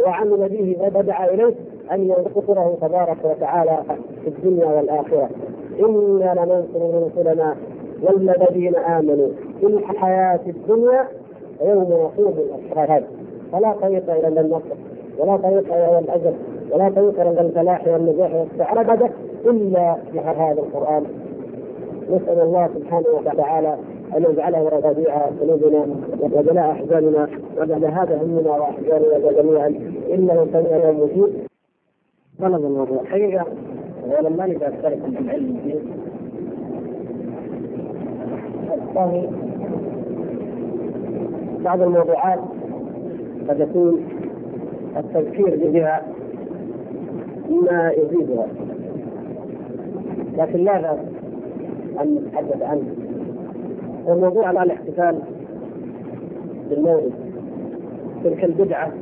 وعمل 0.06 0.48
به 0.48 0.76
ودعا 0.94 1.26
إليه 1.34 1.54
أن 1.92 2.04
ينصره 2.04 2.76
تبارك 2.80 3.16
وتعالى 3.24 3.78
في 4.24 4.28
الدنيا 4.28 4.66
والآخرة. 4.66 5.28
إنا 5.78 6.34
لننصر 6.34 7.06
رسلنا 7.06 7.56
والذين 8.02 8.76
آمنوا 8.76 9.28
في 9.60 9.66
الحياة 9.66 10.40
الدنيا 10.46 11.08
يوم 11.64 11.90
يقوم 11.90 12.34
الأشهاد. 12.38 13.04
فلا 13.52 13.72
طريق 13.72 14.10
إلى 14.14 14.40
النصر 14.40 14.74
ولا 15.18 15.36
طريق 15.36 15.74
إلى 15.74 15.98
الاجر 15.98 16.32
ولا 16.72 16.88
طريق 16.88 17.20
إلى 17.20 17.40
الفلاح 17.40 17.88
والنجاح 17.88 18.34
والسعادة 18.34 19.10
إلا 19.44 19.96
بهذا 20.14 20.60
القرآن. 20.60 21.04
نسأل 22.10 22.40
الله 22.40 22.68
سبحانه 22.74 23.08
وتعالى 23.26 23.76
أن 24.16 24.24
يجعله 24.30 24.68
ربيع 24.68 25.18
قلوبنا 25.40 25.86
وجلاء 26.20 26.70
أحزاننا 26.70 27.28
وبعد 27.58 27.84
هذا 27.84 28.22
همنا 28.22 28.50
وأحزاننا 28.50 29.32
جميعا. 29.32 29.68
إنه 30.14 30.46
سميع 30.52 30.90
مجيب. 30.90 31.32
طلب 32.40 32.64
الموضوع 32.64 33.04
حقيقة. 33.04 33.46
ولما 34.10 34.36
ما 34.36 34.46
نقدر 34.46 34.68
اختلف 34.68 35.04
في 35.04 35.20
العلم. 35.20 35.56
والله 38.94 39.30
بعض 41.64 41.82
الموضوعات 41.82 42.38
قد 43.48 43.60
يكون 43.60 44.00
التذكير 44.96 45.70
بها 45.72 46.02
مما 47.50 47.90
يزيدها 47.90 48.46
لكن 50.38 50.64
لا 50.64 50.80
بأس 50.80 50.98
أن 52.00 52.14
نتحدث 52.14 52.62
عنه؟ 52.62 52.94
والموضوع 54.06 54.46
على 54.46 54.62
الاحتفال 54.62 55.18
بالمولد. 56.70 57.12
تلك 58.24 58.44
البدعة 58.44 58.92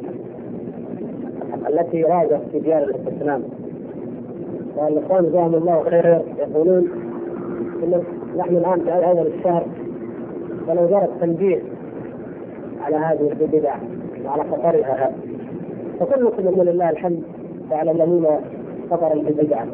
التي 1.68 2.02
راجت 2.02 2.40
في 2.52 2.58
ديار 2.58 2.82
الإسلام. 2.82 3.42
والإخوان 4.78 5.24
جزاهم 5.24 5.54
الله 5.54 5.82
خير 5.90 6.20
يقولون 6.38 6.88
إن 7.82 8.02
نحن 8.36 8.56
الآن 8.56 8.80
في 8.80 8.90
أول 9.06 9.26
الشهر 9.26 9.66
ولو 10.68 10.86
جرى 10.86 11.04
التنبيه 11.04 11.62
على 12.82 12.96
هذه 12.96 13.32
البدع 13.32 13.74
وعلى 14.24 14.42
خطرها 14.44 15.12
فكلكم 16.00 16.62
لله 16.62 16.90
الحمد 16.90 17.22
تعلمون 17.70 18.26
خطر 18.90 19.12
البدعة 19.12 19.66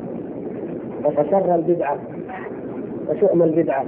وشر 1.05 1.55
البدعة 1.55 1.99
وشؤم 3.11 3.43
البدعة. 3.43 3.85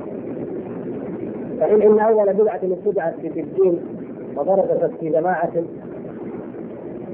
فإن 1.60 1.82
إن 1.82 1.98
أول 1.98 2.32
بدعة 2.32 2.60
ابتدعت 2.62 3.14
في 3.20 3.40
الدين 3.40 3.80
وضربت 4.36 4.90
في 5.00 5.08
جماعة 5.08 5.52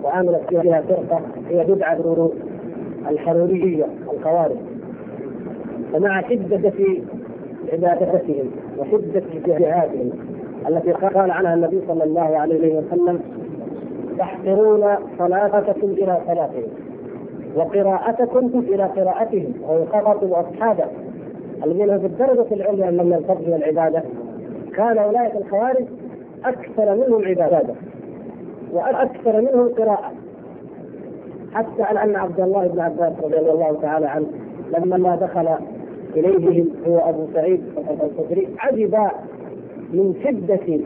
وعملت 0.05 0.41
فيها 0.49 0.81
فرقة 0.81 1.21
هي 1.49 1.65
بدعة 1.65 1.99
الحرورية 3.11 3.87
الخوارج. 4.13 4.57
فمع 5.93 6.23
شدة 6.29 6.73
عبادتهم 7.73 8.51
وشدة 8.79 9.23
جهادهم 9.47 10.11
التي 10.69 10.93
قال 10.93 11.31
عنها 11.31 11.55
النبي 11.55 11.81
صلى 11.89 12.05
الله 12.05 12.37
عليه 12.39 12.79
وسلم 12.79 13.21
تحقرون 14.19 14.95
صلاتكم 15.19 15.89
إلى 15.91 16.19
صلاتهم 16.27 16.69
وقراءتكم 17.57 18.49
إلى 18.59 18.83
قراءتهم 18.85 19.53
ويخاطب 19.69 20.33
أصحابه. 20.33 20.85
الذين 21.65 21.99
في 21.99 22.07
الدرجة 22.07 22.55
العليا 22.55 22.91
من 22.91 23.13
الفضل 23.13 23.53
والعبادة 23.53 24.03
كان 24.75 24.99
أولئك 24.99 25.37
الخوارج 25.37 25.85
أكثر 26.45 26.95
منهم 26.95 27.25
عبادة 27.25 27.75
وأكثر 28.73 29.41
منهم 29.41 29.69
قراءة. 29.69 30.13
حتى 31.55 31.83
أن 31.83 32.17
عبد 32.17 32.41
الله 32.41 32.67
بن 32.67 32.81
عباس 32.81 33.13
رضي 33.25 33.39
الله 33.39 33.79
تعالى 33.83 34.07
عنه 34.07 34.27
لما 34.79 35.17
دخل 35.17 35.49
إليهم 36.17 36.69
هو 36.87 36.99
أبو 36.99 37.27
سعيد 37.35 37.61
الخدري 38.03 38.49
عجب 38.59 38.95
من 39.93 40.15
شدة 40.25 40.79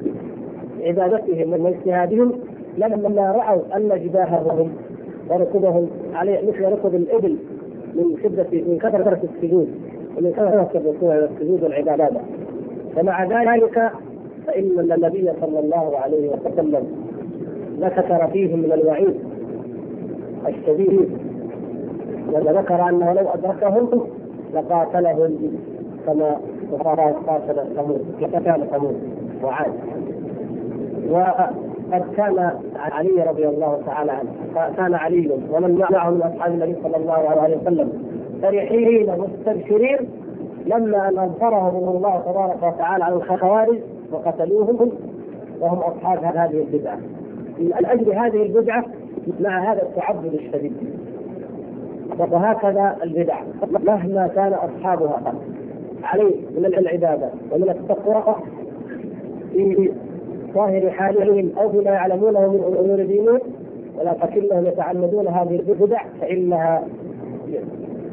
عبادتهم 0.87 1.65
واجتهادهم 1.65 2.33
لما 2.79 3.33
رأوا 3.33 3.77
أن 3.77 3.89
جباههم 4.05 4.73
وركبهم 5.31 5.89
عليه 6.15 6.49
مثل 6.49 6.65
ركب 6.65 6.95
الإبل 6.95 7.37
من 7.95 8.17
شدة 8.23 8.47
من 8.53 8.79
كثرة 8.79 9.21
السجود 9.35 9.69
ومن 10.17 10.33
كثرة 10.33 10.71
الركوع 10.75 11.17
والسجود 11.17 11.63
والعبادات. 11.63 12.13
ومع 12.97 13.25
ذلك 13.25 13.91
فإن 14.47 14.81
النبي 14.81 15.33
صلى 15.41 15.61
الله 15.61 15.99
عليه 15.99 16.31
وسلم 16.31 16.87
ذكر 17.81 18.29
فيهم 18.33 18.59
من 18.59 18.73
الوعيد. 18.73 19.15
الشديد 20.49 21.19
وذكر 22.33 22.89
أنه 22.89 23.13
لو 23.13 23.29
أدركهم 23.29 23.89
لقاتلهم 24.55 25.39
كما 26.07 26.37
قاتل 27.27 27.75
ثمود 27.77 28.05
قتال 28.23 28.71
ثمود 28.71 28.97
وعاد. 29.43 29.73
وقد 31.11 32.05
كان 32.17 32.51
علي 32.77 33.23
رضي 33.29 33.49
الله 33.49 33.83
تعالى 33.87 34.13
عنه 34.13 34.31
كان 34.77 34.95
علي 34.95 35.31
ومن 35.53 35.79
معه 35.91 36.11
من 36.11 36.23
أصحاب 36.23 36.53
النبي 36.53 36.77
صلى 36.83 36.97
الله 36.97 37.13
عليه 37.13 37.57
وسلم 37.57 37.93
فرحين 38.43 39.11
مستبشرين 39.19 39.99
لما 40.67 41.09
ان 41.09 41.19
أنصرهم 41.19 41.97
الله 41.97 42.21
تبارك 42.27 42.57
وتعالى 42.75 43.05
على 43.05 43.15
الخوارج 43.17 43.79
وقتلوهم 44.13 44.91
وهم 45.61 45.79
أصحاب 45.79 46.25
هذه 46.25 46.65
البدعة. 46.73 46.99
من 47.59 47.87
أجل 47.87 48.13
هذه 48.13 48.43
البدعة 48.43 48.85
مع 49.41 49.73
هذا 49.73 49.83
التعبد 49.83 50.35
الشديد. 50.35 50.73
وهكذا 52.19 52.97
البدع. 53.03 53.41
مهما 53.87 54.27
كان 54.27 54.53
أصحابها 54.53 55.35
عليه 56.03 56.35
من 56.57 56.67
العبادة 56.67 57.31
ومن 57.53 57.69
التقوى 57.69 58.37
في 59.53 59.93
ظاهر 60.55 60.91
حالهم 60.91 61.51
أو 61.59 61.71
فيما 61.71 61.91
يعلمونه 61.91 62.41
من 62.53 62.77
أمور 62.79 63.05
دينهم. 63.07 63.41
ولكنهم 63.99 64.67
يتعمدون 64.67 65.29
هذه 65.29 65.57
البدع 65.69 66.03
فإنها 66.21 66.83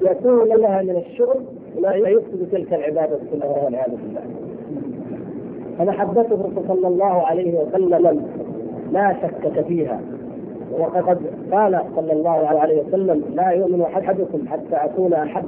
يكون 0.02 0.48
لها 0.48 0.82
من 0.82 0.96
الشغل 0.96 1.44
ما 1.82 1.96
يفسد 1.96 2.48
تلك 2.52 2.74
العبادة 2.74 3.20
كلها 3.32 3.64
والعياذ 3.66 3.92
بالله. 3.92 4.22
فمحبته 5.78 6.50
صلى 6.68 6.88
الله 6.88 7.26
عليه 7.28 7.60
وسلم 7.60 8.26
لا 8.92 9.16
شك 9.22 9.62
فيها. 9.68 10.02
وقد 10.80 11.18
قال 11.52 11.82
صلى 11.96 12.14
الله 12.14 12.48
عليه 12.60 12.82
وسلم 12.82 13.24
لا 13.36 13.50
يؤمن 13.50 13.82
أحدكم 13.82 14.48
حتى 14.48 14.76
أكون 14.76 15.14
أحب 15.14 15.46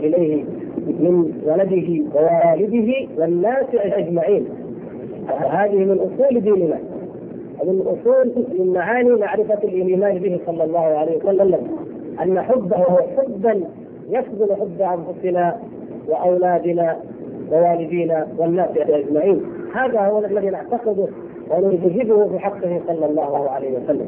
إليه 0.00 0.44
من 0.86 1.32
ولده 1.46 2.04
ووالده 2.14 2.92
والناس 3.18 3.66
أجمعين. 3.74 4.44
هذه 5.50 5.76
من 5.76 5.98
أصول 5.98 6.40
ديننا 6.40 6.78
ومن 7.60 7.80
أصول 7.80 8.32
من 8.58 8.72
معاني 8.72 9.10
معرفة 9.10 9.58
الإيمان 9.64 10.18
به 10.18 10.40
صلى 10.46 10.64
الله 10.64 10.80
عليه 10.80 11.16
وسلم 11.16 11.68
أن 12.22 12.40
حبه 12.42 12.84
حبا 13.16 13.60
يفضل 14.08 14.54
حب 14.56 14.82
أنفسنا 14.82 15.56
وأولادنا 16.08 16.96
ووالدينا 17.52 18.26
والناس 18.38 18.68
أجمعين. 18.76 19.42
هذا 19.74 20.00
هو 20.00 20.18
الذي 20.24 20.50
نعتقده 20.50 21.06
ونجهده 21.50 22.28
في 22.28 22.38
حقه 22.38 22.80
صلى 22.86 23.06
الله 23.06 23.50
عليه 23.50 23.78
وسلم. 23.78 24.06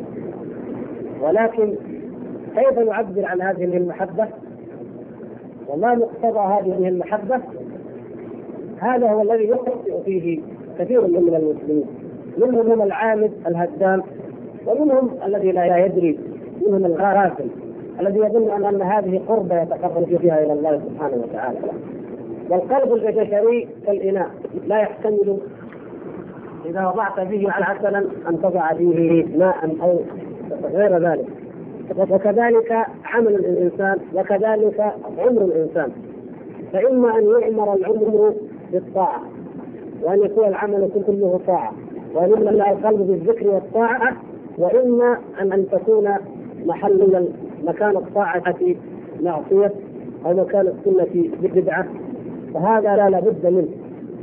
ولكن 1.21 1.75
كيف 2.57 2.79
نعبر 2.79 3.25
عن 3.25 3.43
هذه 3.43 3.65
المحبة؟ 3.65 4.29
وما 5.69 5.95
مقتضى 5.95 6.39
هذه 6.39 6.89
المحبة؟ 6.89 7.41
هذا 8.79 9.11
هو 9.11 9.23
الذي 9.23 9.49
يخطئ 9.49 10.03
فيه 10.05 10.41
كثير 10.79 11.01
من 11.01 11.35
المسلمين. 11.35 11.87
منهم 12.39 12.83
العامد 12.83 13.33
الهدام 13.47 14.03
ومنهم 14.67 15.11
الذي 15.27 15.53
لا 15.53 15.87
يدري 15.87 16.19
منهم 16.67 16.85
الغافل 16.85 17.47
الذي 18.01 18.19
يظن 18.19 18.65
ان 18.67 18.83
هذه 18.83 19.21
قربة 19.29 19.63
يتقرب 19.63 20.17
فيها 20.21 20.45
إلى 20.45 20.53
الله 20.53 20.81
سبحانه 20.89 21.17
وتعالى. 21.17 21.59
والقلب 22.51 22.93
البشري 22.93 23.69
كالإناء 23.87 24.31
لا 24.67 24.81
يحتمل 24.81 25.39
إذا 26.67 26.87
وضعت 26.87 27.21
فيه 27.21 27.51
عسلا 27.51 27.99
أن 28.29 28.43
تضع 28.43 28.75
فيه 28.75 29.39
ماء 29.39 29.77
أو 29.83 30.01
غير 30.67 30.99
ذلك. 31.11 31.27
وكذلك 32.11 32.87
عمل 33.05 33.35
الإنسان 33.35 33.97
وكذلك 34.15 34.81
عمر 35.19 35.43
الإنسان. 35.43 35.91
فإما 36.73 37.19
أن 37.19 37.25
يعمر 37.25 37.75
العمر 37.75 38.35
بالطاعة 38.73 39.23
وأن 40.03 40.23
يكون 40.23 40.49
العمل 40.49 40.91
كله 41.07 41.41
طاعة 41.47 41.73
وان 42.15 42.31
يملا 42.31 42.73
القلب 42.73 42.99
بالذكر 42.99 43.49
والطاعة 43.49 44.17
وإما 44.59 45.19
ان 45.41 45.53
أن 45.53 45.67
تكون 45.69 46.11
محل 46.67 47.29
مكان 47.65 47.97
الطاعة 47.97 48.55
معصية 49.23 49.73
أو 50.27 50.35
مكان 50.35 50.67
السنة 50.67 51.31
بدعة. 51.43 51.87
فهذا 52.55 52.97
لا 52.97 53.11
لابد 53.11 53.47
منه 53.47 53.69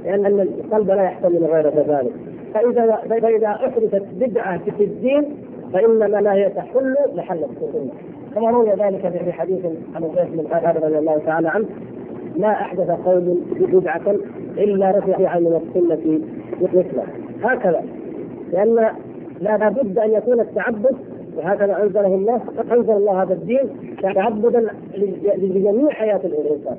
لأن 0.03 0.39
القلب 0.39 0.87
لا 0.87 1.03
يحتمل 1.03 1.45
غير 1.45 1.67
ذلك. 1.67 2.11
فاذا 2.53 2.95
فإذا 2.95 3.47
أحدثت 3.47 4.03
بدعة 4.19 4.61
في 4.77 4.83
الدين 4.83 5.46
فإنما 5.73 6.05
لا 6.05 6.33
هي 6.33 6.49
تحل 6.49 6.95
محل 7.15 7.37
السنة 7.43 7.91
كما 8.35 8.51
روي 8.51 8.69
ذلك 8.69 9.23
في 9.23 9.31
حديث 9.31 9.65
عن 9.95 10.01
زيد 10.15 10.37
بن 10.37 10.47
خالد 10.47 10.83
رضي 10.83 10.97
الله 10.97 11.17
تعالى 11.25 11.49
عنه 11.49 11.65
ما 12.37 12.51
أحدث 12.51 12.89
قوم 12.89 13.41
بدعه 13.59 14.15
إلا 14.57 14.91
رفع 14.91 15.39
من 15.39 15.61
السنة 15.61 16.19
مثله. 16.61 17.03
هكذا. 17.43 17.83
لأن 18.53 18.89
لا 19.41 19.69
بد 19.69 19.97
أن 19.97 20.11
يكون 20.11 20.39
التعبد 20.39 20.95
وهكذا 21.37 21.83
أنزله 21.83 22.15
الله 22.15 22.41
أنزل 22.71 22.91
الله 22.91 23.23
هذا 23.23 23.33
الدين 23.33 23.69
تعبدا 24.01 24.67
لجميع 25.37 25.89
حياة 25.89 26.21
الإنسان. 26.23 26.77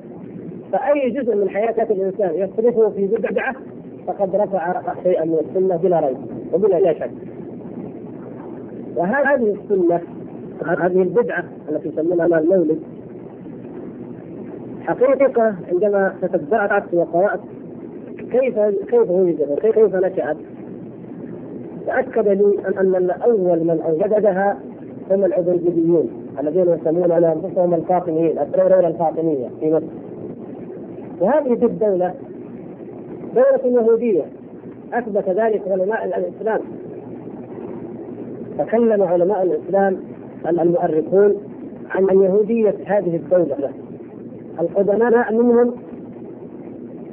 فأي 0.71 1.09
جزء 1.09 1.35
من 1.35 1.49
حياة 1.49 1.87
الإنسان 1.91 2.31
يصرفه 2.35 2.89
في 2.89 3.07
بدعه 3.07 3.55
فقد 4.07 4.35
رفع 4.35 4.81
شيئا 5.03 5.25
من 5.25 5.37
السنة 5.49 5.75
بلا 5.75 5.99
ريب 5.99 6.17
وبلا 6.53 6.93
شك. 6.93 7.11
وهذه 8.95 9.55
السنة 9.63 10.01
هذه 10.65 11.01
البدعة 11.01 11.43
التي 11.69 11.89
يسمونها 11.89 12.25
المولد 12.39 12.79
حقيقة 14.81 15.55
عندما 15.71 16.13
تتبعت 16.21 16.93
وقرأت 16.93 17.39
كيف 18.31 18.59
كيف 18.59 19.09
وجدت 19.09 19.59
كيف 19.59 19.95
نشأت؟ 19.95 20.37
تأكد 21.85 22.27
لي 22.27 22.53
أن 22.67 23.09
أول 23.09 23.59
من 23.63 23.81
أوجدها 23.85 24.59
هم 25.11 25.25
العبيديون 25.25 26.09
الذين 26.39 26.73
يسمون 26.73 27.11
على 27.11 27.33
أنفسهم 27.33 27.73
الفاطميين 27.73 28.39
الدولة 28.39 28.87
الفاطمية 28.87 29.47
في 29.59 29.73
مصر. 29.73 29.85
وهذه 31.19 31.53
الدولة 31.53 32.13
دولة 33.35 33.81
يهودية 33.81 34.23
أثبت 34.93 35.29
ذلك 35.29 35.61
علماء 35.67 36.05
الإسلام. 36.05 36.59
تكلم 38.59 39.03
علماء 39.03 39.43
الإسلام 39.43 39.97
المؤرخون 40.45 41.35
عن 41.89 42.21
يهودية 42.21 42.75
هذه 42.85 43.15
الدولة. 43.15 43.69
القدماء 44.59 45.33
منهم 45.33 45.75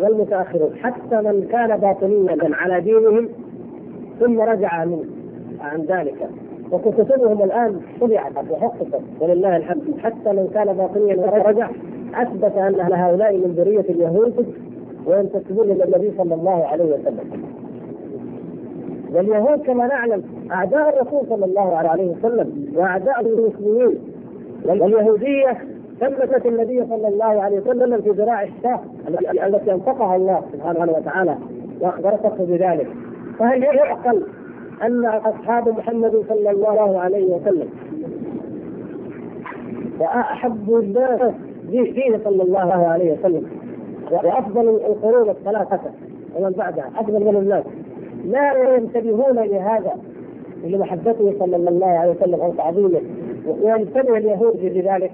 والمتأخرون 0.00 0.70
حتى 0.82 1.16
من 1.16 1.48
كان 1.52 1.76
باطنيا 1.76 2.56
على 2.56 2.80
دينهم 2.80 3.28
ثم 4.20 4.40
رجع 4.40 4.84
منه 4.84 5.04
عن 5.60 5.82
ذلك. 5.82 6.28
وكتبهم 6.72 7.42
الآن 7.42 7.80
طبعت 8.00 8.32
وحققت 8.50 9.02
ولله 9.20 9.56
الحمد. 9.56 9.82
حتى 9.98 10.32
من 10.32 10.50
كان 10.54 10.72
باطنيا 10.72 11.16
ورجع 11.16 11.70
أثبت 12.14 12.56
أن 12.56 12.92
هؤلاء 12.92 13.36
من 13.36 13.54
ذرية 13.56 13.80
اليهود 13.80 14.54
وينتسبون 15.06 15.70
إلى 15.70 15.84
النبي 15.84 16.12
صلى 16.18 16.34
الله 16.34 16.64
عليه 16.64 16.84
وسلم. 16.84 17.55
واليهود 19.16 19.58
كما 19.62 19.86
نعلم 19.86 20.22
أعداء 20.52 20.88
الرسول 20.88 21.28
صلى 21.28 21.44
الله 21.44 21.76
عليه 21.76 22.10
وسلم 22.10 22.72
وأعداء 22.76 23.20
المسلمين 23.20 23.98
واليهودية 24.64 25.58
ثبتت 26.00 26.46
النبي 26.46 26.86
صلى 26.86 27.08
الله 27.08 27.42
عليه 27.42 27.60
وسلم 27.60 28.00
في 28.02 28.10
ذراع 28.10 28.42
الشاه 28.42 28.80
التي 29.46 29.72
أنفقها 29.72 30.16
الله 30.16 30.42
سبحانه 30.52 30.92
وتعالى 30.92 31.36
وأخبرته 31.80 32.44
بذلك. 32.44 32.88
فهل 33.38 33.62
يعقل 33.62 34.22
أن 34.82 35.06
أصحاب 35.06 35.68
محمد 35.68 36.24
صلى 36.28 36.50
الله 36.50 37.00
عليه 37.00 37.34
وسلم 37.34 37.68
وأحب 40.00 40.74
الناس 40.74 41.32
فيه 41.70 42.20
صلى 42.24 42.42
الله 42.42 42.72
عليه 42.86 43.12
وسلم 43.12 43.46
وأفضل 44.10 44.68
القرون 44.68 45.30
الثلاثة 45.30 45.80
ومن 46.36 46.50
بعدها 46.50 46.90
أفضل 46.96 47.20
من 47.24 47.36
الناس؟ 47.36 47.64
لا 48.24 48.74
ينتبهون 48.76 49.38
لهذا. 49.38 49.94
لمحبته 50.64 51.34
صلى 51.38 51.56
الله 51.56 51.86
عليه 51.86 52.10
وسلم 52.10 52.40
أو 52.40 52.52
تعظيمه 52.52 53.00
وينتبه 53.62 54.16
اليهود 54.16 54.56
لذلك 54.62 55.12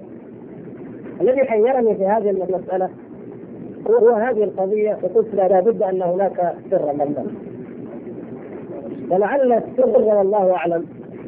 الذي 1.21 1.43
حيرني 1.43 1.95
في 1.95 2.05
هذه 2.05 2.29
المسألة 2.29 2.89
هو 3.89 4.09
هذه 4.09 4.43
القضية 4.43 4.97
وقلت 5.03 5.35
لا 5.35 5.59
بد 5.59 5.81
أن 5.83 6.01
هناك 6.01 6.55
سرا 6.71 6.93
مبنى 6.93 7.25
ولعل 9.11 9.51
السر 9.53 10.01
والله 10.01 10.51
أعلم 10.51 10.85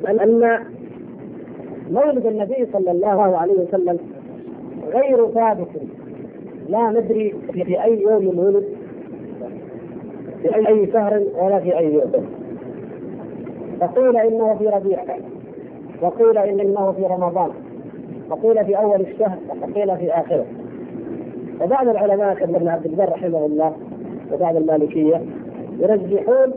أن 0.09 0.59
مولد 1.91 2.25
النبي 2.25 2.67
صلى 2.73 2.91
الله 2.91 3.37
عليه 3.37 3.53
وسلم 3.53 3.97
غير 4.93 5.27
ثابت. 5.31 5.67
لا 6.69 6.89
ندري 6.89 7.35
في 7.53 7.83
أي 7.83 8.01
يوم 8.01 8.39
ولد 8.39 8.74
في 10.53 10.67
أي 10.67 10.91
شهر 10.91 11.23
ولا 11.41 11.59
في 11.59 11.77
أي 11.77 11.93
يوم. 11.93 12.11
فقيل 13.79 14.17
إنه 14.17 14.55
في 14.55 14.67
ربيع. 14.67 15.03
وقيل 16.01 16.37
إنه 16.37 16.91
في 16.91 17.03
رمضان. 17.03 17.49
وقيل 18.29 18.65
في 18.65 18.77
أول 18.77 19.01
الشهر 19.01 19.37
وقيل 19.61 19.97
في 19.97 20.11
آخره. 20.11 20.45
وبعض 21.61 21.87
العلماء 21.87 22.35
كابن 22.35 22.67
عبد 22.67 22.85
البر 22.85 23.09
رحمه 23.09 23.45
الله 23.45 23.73
وبعض 24.33 24.55
المالكية 24.55 25.21
يرجحون 25.79 26.53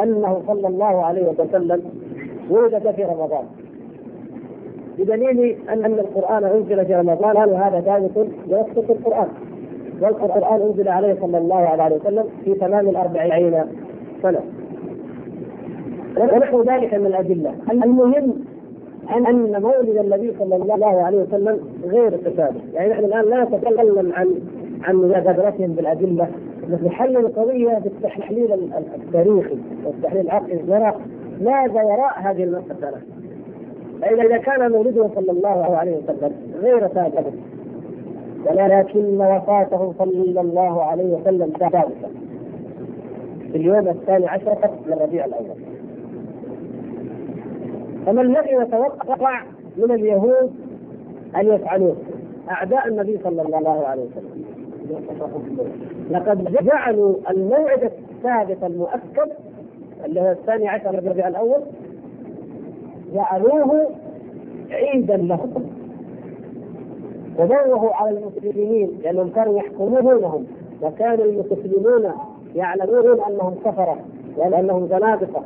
أنه 0.00 0.42
صلى 0.46 0.68
الله 0.68 1.04
عليه 1.04 1.32
وسلم 1.38 1.82
ولد 2.50 2.90
في 2.96 3.04
رمضان. 3.04 3.44
بدليل 4.98 5.56
ان 5.68 5.84
أن 5.84 5.98
القرآن 5.98 6.44
أنزل 6.44 6.86
في 6.86 6.94
رمضان 6.94 7.36
وهذا 7.48 7.80
ثابت 7.80 8.28
بنص 8.46 8.90
القرآن. 8.90 9.28
والقرآن 10.02 10.60
أنزل 10.62 10.88
عليه 10.88 11.16
صلى 11.20 11.38
الله 11.38 11.56
عليه 11.56 11.96
وسلم 11.96 12.24
في 12.44 12.54
تمام 12.54 12.88
الأربعين 12.88 13.64
سنة. 14.22 14.40
ونحو 16.16 16.62
ذلك 16.62 16.94
من 16.94 17.06
الأدلة. 17.06 17.54
المهم 17.70 18.34
أن 19.16 19.62
مولد 19.62 19.96
النبي 19.96 20.34
صلى 20.38 20.56
الله 20.56 21.02
عليه 21.02 21.18
وسلم 21.18 21.60
غير 21.84 22.10
تشابه، 22.16 22.60
يعني 22.72 22.90
نحن 22.90 23.04
الآن 23.04 23.24
لا 23.24 23.44
نتكلم 23.44 24.12
عن 24.12 24.34
عن 24.82 24.96
مجادلتهم 24.96 25.72
بالأدلة. 25.72 26.28
نحلل 26.84 27.16
القضية 27.16 27.78
بالتحليل 27.78 28.52
التاريخي 28.96 29.56
والتحليل 29.84 30.22
العقلي. 30.26 30.62
نرى 30.68 30.94
ماذا 31.40 31.82
وراء 31.82 32.14
هذه 32.16 32.44
المسألة. 32.44 32.98
فاذا 34.02 34.22
إذا 34.22 34.36
كان 34.36 34.72
مولده 34.72 35.10
صلى 35.14 35.30
الله 35.30 35.76
عليه 35.76 35.96
وسلم 35.96 36.32
غير 36.62 36.88
ثابت 36.88 37.24
ولكن 38.50 39.20
وفاته 39.20 39.94
صلى 39.98 40.40
الله 40.40 40.82
عليه 40.82 41.04
وسلم 41.04 41.52
ثابته 41.58 42.08
في 43.52 43.56
اليوم 43.56 43.88
الثاني 43.88 44.26
عشر 44.28 44.56
من 44.86 44.92
ربيع 45.00 45.24
الأول. 45.24 45.56
فما 48.06 48.22
الذي 48.22 48.52
يتوقع 48.52 49.42
من 49.76 49.90
اليهود 49.90 50.52
أن 51.36 51.46
يفعلوه؟ 51.46 51.96
أعداء 52.50 52.88
النبي 52.88 53.18
صلى 53.24 53.42
الله 53.42 53.86
عليه 53.86 54.02
وسلم. 54.02 54.44
لقد 56.10 56.64
جعلوا 56.64 57.14
الموعد 57.30 57.82
الثابت 57.82 58.64
المؤكد 58.64 59.32
اللي 60.04 60.20
هو 60.20 60.30
الثاني 60.30 60.68
عشر 60.68 60.92
من 60.92 61.08
ربيع 61.08 61.28
الأول 61.28 61.60
جعلوه 63.14 63.90
عيدا 64.70 65.16
لهم. 65.16 65.77
وبوهوا 67.38 67.94
على 67.94 68.18
المسلمين 68.18 68.98
لأنهم 69.02 69.28
كانوا 69.28 69.58
يحكمونهم 69.58 70.46
وكان 70.82 71.20
المسلمون 71.20 72.12
يعلمون 72.56 73.20
أنهم 73.28 73.54
كفرة 73.64 73.96
وانهم 74.36 74.86
زنادقة. 74.86 75.42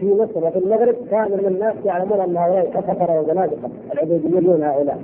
في 0.00 0.06
مصر 0.14 0.46
وفي 0.46 0.58
المغرب 0.58 0.94
كان 1.10 1.30
من 1.32 1.46
الناس 1.46 1.74
يعلمون 1.84 2.20
أن 2.20 2.36
هؤلاء 2.36 2.70
كفر 2.70 3.20
وزنادقة 3.20 3.70
العبيديون 3.92 4.62
هؤلاء. 4.62 4.98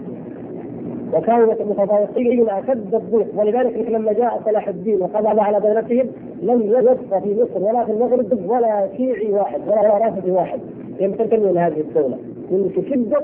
وكانوا 1.15 1.55
متضايقين 1.55 2.51
أشد 2.51 2.95
الضيق 2.95 3.27
ولذلك 3.37 3.89
لما 3.89 4.13
جاء 4.13 4.41
صلاح 4.45 4.69
الدين 4.69 5.03
وقضى 5.03 5.41
على 5.41 5.61
دولتهم 5.61 6.11
لم 6.43 6.63
يبقى 6.63 7.21
في 7.21 7.43
مصر 7.43 7.65
ولا 7.65 7.85
في 7.85 7.93
المغرب 7.93 8.51
ولا 8.51 8.89
شيعي 8.97 9.33
واحد 9.33 9.61
ولا 9.69 9.99
رافضي 9.99 10.31
واحد 10.31 10.61
يمتثل 11.01 11.55
لهذه 11.55 11.81
الدولة. 11.81 12.19
من 12.51 12.85
شدة 12.91 13.21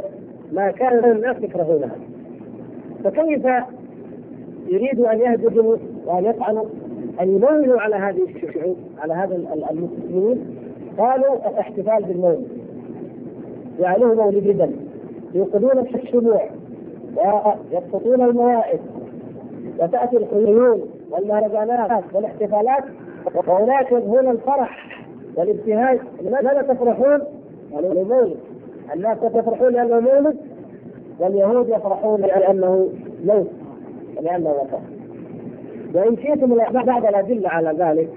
ما 0.53 0.71
كان 0.71 1.11
الناس 1.11 1.37
يكرهونها. 1.43 1.97
فكيف 3.05 3.47
يريد 4.67 5.01
أن 5.01 5.21
يهدموا 5.21 5.77
وأن 6.07 6.25
يطعنوا 6.25 6.65
ان 7.21 7.37
يمولوا 7.37 7.81
على 7.81 7.97
هذه 7.97 8.23
الشعوب 8.23 8.77
على 8.99 9.15
هذا 9.15 9.35
المسلمين؟ 9.71 10.57
قالوا 10.99 11.49
الاحتفال 11.51 12.05
بالمولد 12.05 12.49
جعلوه 13.79 14.15
مولدا 14.15 14.71
يوقدون 15.35 15.85
في 15.85 15.95
الشموع 15.95 16.49
ويبسطون 17.17 18.23
الموائد 18.23 18.81
وتأتي 19.79 20.17
الخيول 20.17 20.81
والمهرجانات 21.11 22.05
والاحتفالات 22.15 22.85
وهناك 23.35 23.93
يظهرون 23.93 24.31
الفرح 24.31 24.99
والابتهاج. 25.37 25.99
لماذا 26.23 26.63
تفرحون؟ 26.63 27.19
قالوا 27.73 27.95
للمولد. 27.95 28.37
الناس 28.95 29.19
يفرحون 29.23 29.73
لأنه 29.73 30.01
مولد 30.01 30.37
واليهود 31.23 31.69
يفرحون 31.69 32.21
لأنه 32.21 32.89
موت 33.25 33.51
لأنه 34.23 34.51
وفاه 34.51 34.81
وإن 35.95 36.17
شئتم 36.17 36.55
بعض 36.85 37.07
الادله 37.07 37.49
على 37.49 37.85
ذلك 37.85 38.09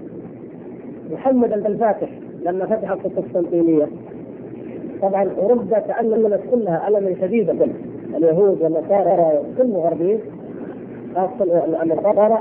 محمد 1.11 1.53
الفاتح 1.53 2.09
لما 2.45 2.65
فتحت 2.65 2.97
القسطنطينية 3.05 3.87
طبعا 5.01 5.29
اوروبا 5.37 5.79
تاملت 5.79 6.41
كلها 6.51 6.87
الما 6.87 7.15
شديدا 7.21 7.67
اليهود 8.15 8.61
والنصارى 8.61 9.43
كل 9.57 9.63
الغربيين 9.63 10.19
خاصة 11.15 11.65
النصارى 11.83 12.39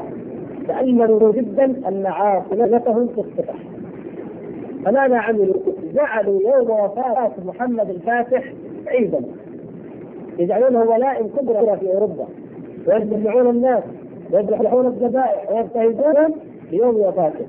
تألموا 0.69 1.33
جدا 1.33 1.65
أن 1.89 2.07
عاصمتهم 2.07 3.07
تفتح 3.07 3.55
فماذا 4.85 5.17
عملوا؟ 5.17 5.55
جعلوا 5.95 6.41
يوم 6.43 6.71
وفاة 6.71 7.33
محمد 7.47 7.91
الفاتح 7.91 8.53
عيدا. 8.87 9.21
يجعلونه 10.39 10.83
ولائم 10.83 11.29
كبرى 11.29 11.77
في 11.81 11.95
أوروبا 11.95 12.27
ويجمعون 12.87 13.51
الناس 13.51 13.83
ويذبحون 14.33 14.87
الذبائح 14.87 15.51
ويبتهجون 15.51 16.35
ليوم 16.73 16.97
وفاته. 16.97 17.47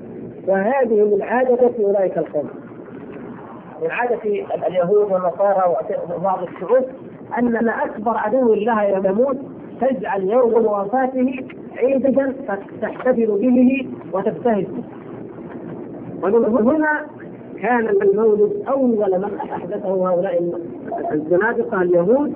وهذه 0.48 1.14
من 1.14 1.22
عادة 1.22 1.70
أولئك 1.84 2.18
القوم. 2.18 2.48
من 3.82 3.90
عادة 3.90 4.20
اليهود 4.66 5.12
والنصارى 5.12 5.74
وبعض 6.16 6.42
الشعوب 6.42 6.84
أن 7.38 7.68
أكبر 7.68 8.16
عدو 8.16 8.54
لها 8.54 8.82
يوم 8.82 9.06
يموت 9.06 9.36
تجعل 9.80 10.22
يوم 10.30 10.66
وفاته 10.66 11.44
عيدا 11.76 12.34
تحتفل 12.82 13.26
به 13.26 13.88
وتبتهج 14.12 14.64
به. 14.64 14.82
ومن 16.22 16.68
هنا 16.68 17.06
كان 17.62 17.88
المولد 17.88 18.62
أول 18.68 19.18
من 19.18 19.38
أحدثه 19.52 20.10
هؤلاء 20.10 20.52
الزنادقة 21.12 21.82
اليهود 21.82 22.32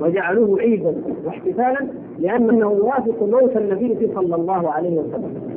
وجعلوه 0.00 0.60
عيدا 0.60 0.94
واحتفالا 1.26 1.86
لأنه 2.18 2.70
يوافق 2.70 3.22
موت 3.22 3.56
النبي 3.56 4.08
صلى 4.14 4.34
الله 4.34 4.70
عليه 4.70 4.98
وسلم. 4.98 5.50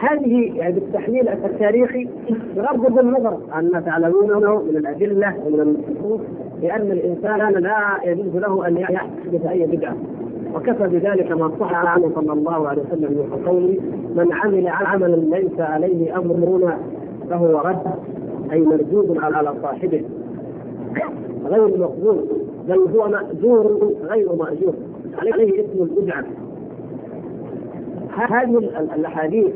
هذه 0.00 0.52
يعني 0.56 0.72
بالتحليل 0.74 1.28
التاريخي 1.28 2.08
بغض 2.56 2.98
النظر 2.98 3.38
عما 3.52 3.80
تعلمونه 3.80 4.62
من 4.62 4.76
الأدلة 4.76 5.34
ومن 5.46 5.60
النصوص 5.60 6.20
بان 6.62 6.92
الإنسان 6.92 7.52
لا 7.52 7.78
يجوز 8.04 8.36
له 8.36 8.68
أن 8.68 8.76
يحدث 8.76 9.46
أي 9.46 9.66
بدعة 9.66 9.96
وكفى 10.54 10.88
بذلك 10.88 11.32
ما 11.32 11.52
صح 11.60 11.74
عنه 11.74 12.10
صلى 12.14 12.32
الله 12.32 12.68
عليه 12.68 12.82
وسلم 12.82 13.12
من 13.12 13.42
قوله 13.46 13.76
من 14.16 14.32
عمل 14.32 14.68
عملا 14.68 15.16
ليس 15.36 15.60
عليه 15.60 16.18
أمرنا 16.18 16.78
فهو 17.30 17.58
رد 17.60 17.82
أي 18.52 18.60
مردود 18.60 19.18
على 19.18 19.52
صاحبه 19.62 20.02
غير 21.46 21.78
مقبول 21.78 22.24
بل 22.68 22.78
هو 22.96 23.08
مأجور 23.08 23.92
غير 24.02 24.32
مأجور. 24.32 24.74
عليه 25.18 25.64
اسم 25.64 25.82
البدعه 25.82 26.24
هذه 28.14 28.58
الأحاديث 28.96 29.52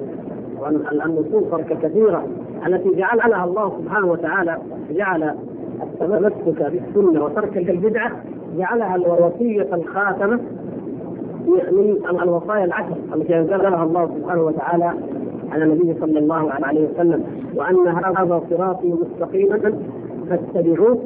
والنصوص 0.61 1.55
الكثيره 1.55 2.27
التي 2.67 2.95
جعلها 2.95 3.45
الله 3.45 3.73
سبحانه 3.83 4.07
وتعالى 4.07 4.59
جعل 4.91 5.35
التمسك 5.83 6.63
بالسنة 6.73 7.25
وترك 7.25 7.57
البدعة 7.57 8.13
جعلها 8.59 8.97
الوصية 8.97 9.75
الخاتمة 9.75 10.41
من 11.47 12.21
الوصايا 12.23 12.65
العشر 12.65 12.97
التي 13.15 13.39
أنزلها 13.39 13.85
الله 13.85 14.11
سبحانه 14.19 14.43
وتعالى 14.43 14.93
على 15.53 15.65
النبي 15.65 16.01
صلى 16.01 16.19
الله 16.19 16.51
عليه 16.51 16.89
وسلم. 16.89 17.25
وأن 17.55 17.89
هذا 17.89 18.43
صراطي 18.51 18.93
مستقيما 18.93 19.73
فاتبعوه. 20.31 20.99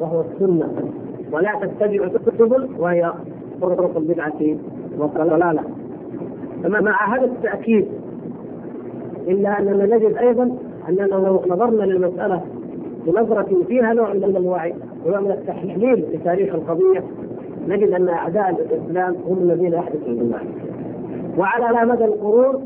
وهو 0.00 0.20
السنة. 0.20 0.68
ولا 1.32 1.52
تتبعوا 1.60 2.06
السبل 2.06 2.68
وهي 2.78 3.12
طرق 3.60 3.96
البدعة 3.96 4.56
والضلالة. 4.98 5.62
مع 6.64 7.14
هذا 7.16 7.24
التأكيد 7.24 7.86
إلا 9.28 9.58
أننا 9.60 9.96
نجد 9.96 10.16
أيضا 10.16 10.56
أننا 10.88 11.04
لو 11.14 11.42
نظرنا 11.48 11.82
للمسألة 11.84 12.40
بنظرة 13.06 13.62
فيها 13.68 13.92
نوع 13.92 14.12
من 14.12 14.24
الوعي 14.36 14.74
ونوع 15.06 15.20
من 15.20 15.30
التحليل 15.30 16.04
لتاريخ 16.12 16.54
القضية 16.54 17.04
نجد 17.68 17.90
أن 17.90 18.08
أعداء 18.08 18.50
الإسلام 18.50 19.16
هم 19.26 19.38
الذين 19.38 19.72
يحدثون 19.72 20.08
الجماعه 20.12 20.42
وعلى 21.38 21.86
مدى 21.92 22.04
القرون 22.04 22.64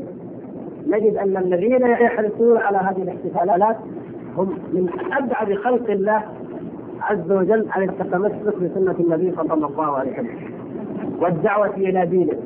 نجد 0.87 1.15
أن 1.17 1.37
الذين 1.37 1.81
يحرصون 1.81 2.57
على 2.57 2.77
هذه 2.77 3.01
الاحتفالات 3.01 3.77
هم 4.37 4.49
من 4.73 4.89
أبعد 5.11 5.53
خلق 5.53 5.89
الله 5.91 6.23
عز 7.01 7.31
وجل 7.31 7.67
عن 7.69 7.83
التمسك 7.83 8.55
بسنه 8.61 8.95
النبي 8.99 9.35
صلى 9.35 9.53
الله 9.53 9.97
عليه 9.97 10.11
وسلم 10.11 10.39
والدعوة 11.21 11.75
إلى 11.77 12.05
دينه 12.05 12.37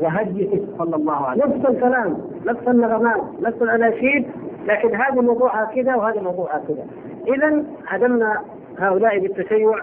وهديه 0.00 0.60
صلى 0.78 0.96
الله 0.96 1.12
عليه 1.12 1.42
وسلم. 1.42 1.56
نفس 1.56 1.70
الكلام 1.70 2.16
نفس 2.46 2.68
النغمات 2.68 3.22
نفس 3.42 3.62
الأناشيد 3.62 4.26
لكن 4.66 4.94
هذا 4.94 5.20
موضوعها 5.20 5.64
كذا 5.64 5.94
وهذا 5.96 6.20
موضوعها 6.22 6.62
كذا. 6.68 6.86
اذا 7.34 7.64
عدمنا 7.86 8.40
هؤلاء 8.78 9.18
بالتشيع 9.18 9.74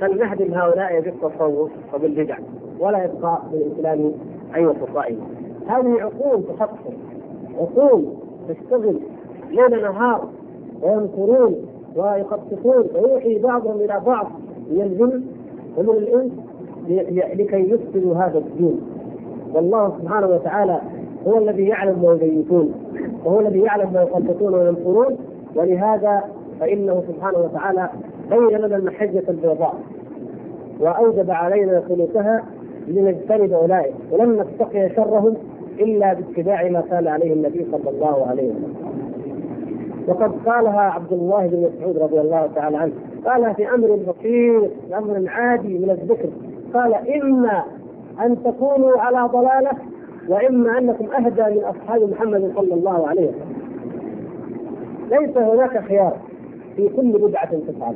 فلنهدم 0.00 0.54
هؤلاء 0.54 1.00
بالتصوف 1.00 1.70
وبالبدع 1.94 2.36
ولا 2.78 3.04
يبقى 3.04 3.42
للاسلام 3.52 4.12
أي 4.54 4.66
خصائص 4.66 5.18
هذه 5.68 6.00
عقول 6.00 6.42
تفكر 6.42 6.92
عقول 7.58 8.04
تشتغل 8.48 9.00
ليل 9.50 9.82
نهار 9.82 10.28
وينكرون 10.82 11.56
ويخططون 11.96 12.84
ويوحي 12.94 13.38
بعضهم 13.38 13.76
إلى 13.80 14.00
بعض 14.06 14.26
من 14.70 14.80
الجن 14.80 15.22
ومن 15.76 15.88
الانس 15.98 16.32
لكي 17.34 17.70
يفسدوا 17.70 18.14
هذا 18.14 18.38
الدين 18.38 18.80
والله 19.54 19.92
سبحانه 20.02 20.26
وتعالى 20.26 20.80
هو 21.26 21.38
الذي 21.38 21.62
يعلم 21.68 22.02
ما 22.02 22.12
يبيتون 22.12 22.74
وهو 23.24 23.40
الذي 23.40 23.60
يعلم 23.60 23.92
ما 23.92 24.02
يخططون 24.02 24.54
وينكرون 24.54 25.16
ولهذا 25.56 26.22
فإنه 26.60 27.02
سبحانه 27.08 27.38
وتعالى 27.38 27.88
بين 28.30 28.58
لنا 28.58 28.76
المحجة 28.76 29.22
البيضاء 29.28 29.74
وأوجب 30.80 31.30
علينا 31.30 31.80
ثلثها 31.80 32.44
لنجتنب 32.88 33.52
أولئك 33.52 33.94
ولن 34.10 34.40
نستقي 34.40 34.90
شرهم 34.96 35.34
إلا 35.80 36.12
باتباع 36.14 36.68
ما 36.68 36.80
كان 36.90 37.06
عليه 37.08 37.32
النبي 37.32 37.66
صلى 37.72 37.90
الله 37.90 38.26
عليه 38.26 38.48
وسلم. 38.48 38.81
وقد 40.08 40.32
قالها 40.46 40.80
عبد 40.80 41.12
الله 41.12 41.46
بن 41.46 41.70
مسعود 41.76 41.98
رضي 41.98 42.20
الله 42.20 42.50
تعالى 42.54 42.76
عنه. 42.76 42.92
قالها 43.26 43.52
في 43.52 43.74
أمر 43.74 43.86
بسيط 43.88 44.16
في 44.88 44.98
أمر 44.98 45.24
عادي 45.28 45.78
من 45.78 45.90
الذكر. 45.90 46.28
قال 46.74 46.94
إما 47.22 47.64
أن 48.24 48.42
تكونوا 48.42 48.98
على 48.98 49.28
ضلالة 49.32 49.70
وإما 50.28 50.78
أنكم 50.78 51.06
أهدى 51.12 51.42
من 51.42 51.64
أصحاب 51.64 52.10
محمد 52.10 52.52
صلى 52.56 52.74
الله 52.74 53.08
عليه 53.08 53.22
وسلم. 53.28 53.52
ليس 55.10 55.36
هناك 55.36 55.84
خيار 55.84 56.16
في 56.76 56.88
كل 56.88 57.12
بدعة 57.12 57.50
تفعل. 57.68 57.94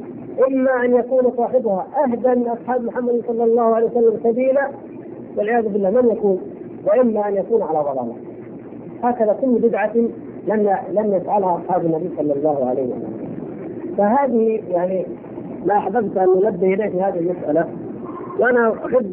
إما 0.48 0.84
أن 0.84 0.94
يكون 0.94 1.32
صاحبها 1.36 1.86
أهدى 2.04 2.28
من 2.40 2.48
أصحاب 2.48 2.84
محمد 2.84 3.22
صلى 3.28 3.44
الله 3.44 3.74
عليه 3.74 3.86
وسلم 3.86 4.20
سبيلا 4.24 4.70
والعياذ 5.36 5.68
بالله 5.68 5.90
من 5.90 6.08
يكون؟ 6.08 6.40
وإما 6.86 7.28
أن 7.28 7.34
يكون 7.36 7.62
على 7.62 7.78
ضلالة. 7.78 8.14
هكذا 9.02 9.32
كل 9.40 9.58
بدعة 9.58 9.92
لم 10.46 10.76
لم 10.92 11.14
يفعلها 11.14 11.60
أصحاب 11.64 11.84
النبي 11.84 12.10
صلى 12.16 12.32
الله 12.32 12.66
عليه 12.66 12.82
وسلم. 12.82 13.36
فهذه 13.98 14.60
يعني 14.70 15.06
ما 15.66 15.78
أحببت 15.78 16.16
أن 16.16 16.28
ننبه 16.28 16.74
إليه 16.74 16.88
في 16.88 17.00
هذه 17.00 17.18
المسألة. 17.18 17.66
وأنا 18.38 18.72
أحب 18.86 19.12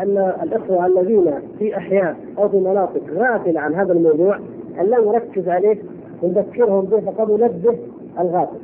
أن 0.00 0.32
الإخوة 0.42 0.86
الذين 0.86 1.30
في 1.58 1.76
أحياء 1.76 2.16
أو 2.38 2.48
في 2.48 2.56
مناطق 2.56 3.00
غافله 3.16 3.60
عن 3.60 3.74
هذا 3.74 3.92
الموضوع 3.92 4.36
أن 4.80 4.86
لا 4.86 5.00
نركز 5.00 5.48
عليه 5.48 5.78
ونذكرهم 6.22 6.84
به 6.84 7.00
فقد 7.00 7.30
ننبه 7.30 7.76
الغافل. 8.20 8.58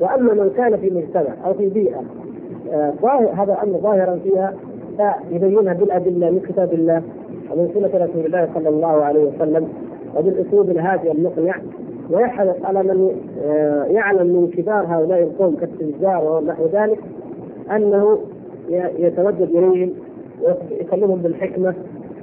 وأما 0.00 0.34
من 0.34 0.50
كان 0.56 0.76
في 0.76 0.90
مجتمع 0.90 1.34
أو 1.46 1.54
في 1.54 1.68
بيئة 1.68 2.02
آه 2.72 2.92
هذا 3.36 3.58
أمر 3.62 3.78
ظاهرا 3.78 4.18
فيها 4.24 4.54
فيبينها 4.96 5.74
بالأدلة 5.74 6.30
من 6.30 6.40
كتاب 6.48 6.72
الله 6.72 7.02
ومن 7.50 7.70
سنة 7.74 8.04
رسول 8.04 8.26
الله 8.26 8.48
صلى 8.54 8.68
الله 8.68 9.04
عليه 9.04 9.24
وسلم. 9.24 9.68
وبالأسلوب 10.16 10.70
الهادئ 10.70 11.12
المقنع 11.12 11.54
ويحرص 12.10 12.56
على 12.64 12.82
من 12.82 13.10
يعلم 13.90 14.26
من 14.26 14.50
كبار 14.50 14.84
هؤلاء 14.88 15.22
القوم 15.22 15.56
كالتجار 15.56 16.24
ونحو 16.24 16.66
ذلك 16.72 16.98
أنه 17.70 18.18
يتودد 18.98 19.42
إليهم 19.42 19.92
ويكلمهم 20.42 21.18
بالحكمة 21.22 21.74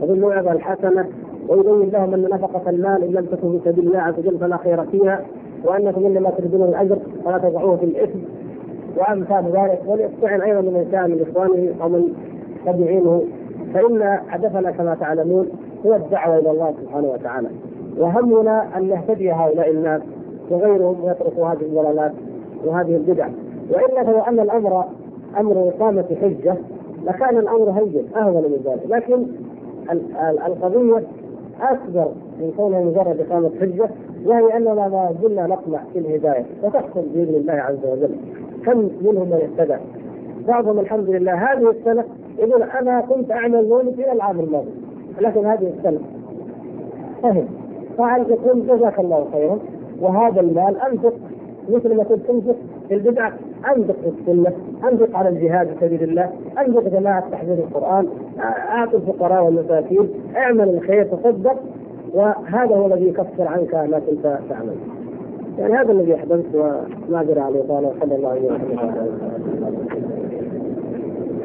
وبالموعظة 0.01 0.51
الحسنة 0.51 1.05
ويبين 1.49 1.89
لهم 1.89 2.13
أن 2.13 2.21
نفقة 2.21 2.69
المال 2.69 3.03
إن 3.03 3.13
لم 3.13 3.25
تكن 3.25 3.59
في 3.59 3.71
سبيل 3.71 3.87
الله 3.87 3.99
عز 3.99 4.19
وجل 4.19 4.37
فلا 4.39 4.57
خير 4.57 4.83
فيها 4.83 5.25
وأنكم 5.63 6.05
إنما 6.05 6.29
تريدون 6.29 6.69
الأجر 6.69 6.97
فلا 7.25 7.37
تضعوه 7.37 7.77
في 7.77 7.85
الإثم. 7.85 8.19
وأمثال 8.97 9.45
ذلك 9.45 9.79
وليستعن 9.87 10.41
أيضا 10.41 10.61
من 10.61 10.87
كان 10.91 11.11
من 11.11 11.25
إخوانه 11.29 11.73
أو 11.81 11.89
من 11.89 12.13
تبعينه 12.65 13.23
فإن 13.73 14.19
هدفنا 14.27 14.71
كما 14.71 14.95
تعلمون 14.95 15.47
هو 15.85 15.95
الدعوة 15.95 16.37
إلى 16.39 16.51
الله 16.51 16.73
سبحانه 16.81 17.07
وتعالى. 17.07 17.47
وهمنا 17.97 18.77
أن 18.77 18.88
نهتدي 18.88 19.32
هؤلاء 19.32 19.71
الناس 19.71 20.01
وغيرهم 20.49 20.95
يتركوا 21.03 21.47
هذه 21.47 21.62
الضلالات 21.62 22.12
وهذه 22.65 22.95
البدع. 22.95 23.27
وإلا 23.71 24.03
فلو 24.03 24.19
أن 24.19 24.39
الأمر 24.39 24.86
أمر 25.39 25.69
إقامة 25.69 26.06
حجة 26.21 26.56
لكان 27.06 27.38
الأمر 27.38 27.69
هين 27.69 28.06
أهون 28.15 28.43
من 28.43 28.62
ذلك. 28.65 28.82
لكن 28.89 29.25
القضية 30.47 31.03
أكبر 31.62 32.12
من 32.39 32.53
كونها 32.58 32.82
مجرد 32.82 33.25
إقامة 33.29 33.51
حجة 33.62 33.89
وهي 34.25 34.58
أننا 34.58 34.73
ما 34.73 35.15
زلنا 35.23 35.47
نطمع 35.47 35.79
في 35.93 35.99
الهداية 35.99 36.45
وتحصل 36.63 37.01
بإذن 37.13 37.36
الله 37.36 37.53
عز 37.53 37.86
وجل. 37.86 38.15
كم 38.65 38.77
منهم 39.01 39.27
من 39.27 39.49
اهتدى؟ 39.60 39.77
بعضهم 40.47 40.79
الحمد 40.79 41.10
لله. 41.10 41.34
هذه 41.34 41.69
السنة 41.69 42.03
يقول 42.39 42.63
أنا 42.63 43.01
كنت 43.01 43.32
أعمل 43.32 43.69
مولد 43.69 43.99
إلى 43.99 44.12
العام 44.12 44.39
الماضي 44.39 44.71
لكن 45.21 45.45
هذه 45.45 45.73
السنة. 45.77 45.99
فهم. 47.23 47.62
فعلى 47.97 48.23
يقول 48.29 48.67
جزاك 48.67 48.99
الله 48.99 49.27
خيرا. 49.32 49.60
وهذا 50.01 50.41
المال 50.41 50.77
أنفق. 50.91 51.13
مثل 51.69 51.95
ما 51.95 52.03
كنت 52.03 52.25
تنفق 52.27 52.56
في 52.88 52.93
البدعة 52.93 53.34
أنفق 53.75 53.95
في 54.01 54.08
السنة، 54.19 54.51
أنفق 54.91 55.17
على 55.17 55.29
الجهاد 55.29 55.67
في 55.67 55.73
سبيل 55.82 56.03
الله، 56.03 56.29
أنفق 56.65 56.84
جماعة 56.84 57.29
تحفيظ 57.32 57.60
القرآن، 57.60 58.08
اعطي 58.69 58.97
الفقراء 58.97 59.45
والمساكين، 59.45 60.10
اعمل 60.36 60.69
الخير 60.69 61.03
تصدق. 61.03 61.56
وهذا 62.13 62.75
هو 62.75 62.86
الذي 62.86 63.08
يكفر 63.08 63.47
عنك 63.47 63.75
ما 63.75 63.99
كنت 63.99 64.39
تعمل. 64.49 64.75
يعني 65.60 65.73
هذا 65.73 65.91
الذي 65.91 66.15
أحببت 66.15 66.45
وما 66.56 67.21
أدري 67.21 67.39
عليه. 67.39 67.62
قال 67.69 67.91
صلى 68.01 68.15
الله 68.15 68.29
عليه 68.29 68.51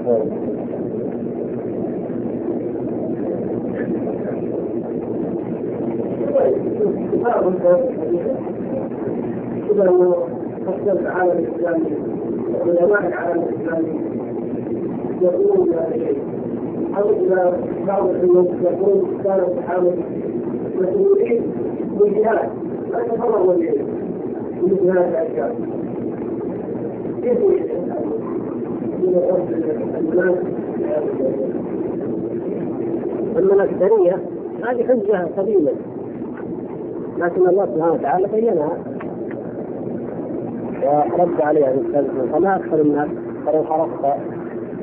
وسلم. 0.07 0.58
فصل 10.69 10.99
العالم 10.99 11.39
الإسلامي 11.39 11.91
يقولون 15.23 15.69
هذا 15.75 15.95
الشيء 15.95 16.19
أو 16.99 17.11
إذا 17.11 17.61
بعض 17.87 18.09
العلوم 18.09 18.49
يقول 18.63 19.03
كان 19.25 19.41
الصحابة 19.41 19.93
مسؤولين 20.81 21.43
بالجهاد 22.01 22.51
لا 22.93 23.05
يتفرغوا 23.05 23.53
إليه 23.55 23.83
مثل 24.63 24.91
هذه 24.91 25.09
الأشياء 25.09 25.57
كيف 27.23 27.39
الأكثرية 33.37 34.19
هذه 34.63 34.85
حجة 34.85 35.29
قديمة. 35.37 35.71
لكن 37.19 37.49
الله 37.49 37.67
سبحانه 37.67 37.93
وتعالى 37.93 38.27
بينها. 38.27 38.73
ورد 41.19 41.41
عليها 41.41 41.73
بالسلف 41.73 42.33
فما 42.33 42.57
أكثر 42.57 42.81
الناس 42.81 43.09
ولو 43.47 43.65
حرصت 43.65 44.21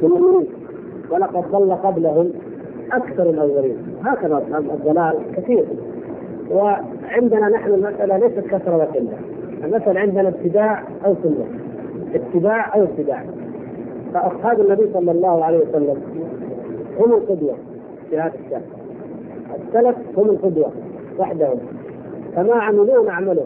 بالمؤمنين 0.02 0.48
ولقد 1.12 1.52
ضل 1.52 1.74
قبلهم 1.74 2.32
أكثر 2.92 3.30
الأولين. 3.30 3.78
هكذا 4.04 4.38
الضلال 4.74 5.16
كثير. 5.36 5.66
وعندنا 6.52 7.50
نحن 7.50 7.74
المسألة 7.74 8.18
ليست 8.18 8.48
كثرة 8.48 8.78
وقلة. 8.78 9.18
المسألة 9.64 10.00
عندنا 10.00 10.28
ابتداع 10.30 10.84
أو 11.06 11.16
سنة. 11.24 11.46
اتباع 12.16 12.76
أو 12.76 12.84
ابتداع. 12.84 13.24
فأصحاب 14.14 14.60
النبي 14.60 14.90
صلى 14.94 15.12
الله 15.12 15.46
عليه 15.46 15.58
وسلم 15.58 16.02
هم 17.00 17.14
القدوة 17.14 17.56
في 18.10 18.20
هذا 18.20 18.34
الشأن. 18.46 18.62
السلف 19.68 19.96
هم 20.18 20.30
القدوة 20.30 20.72
وحدهم. 21.20 21.60
فما 22.36 22.56
عملوا 22.56 23.06
نعمله 23.06 23.46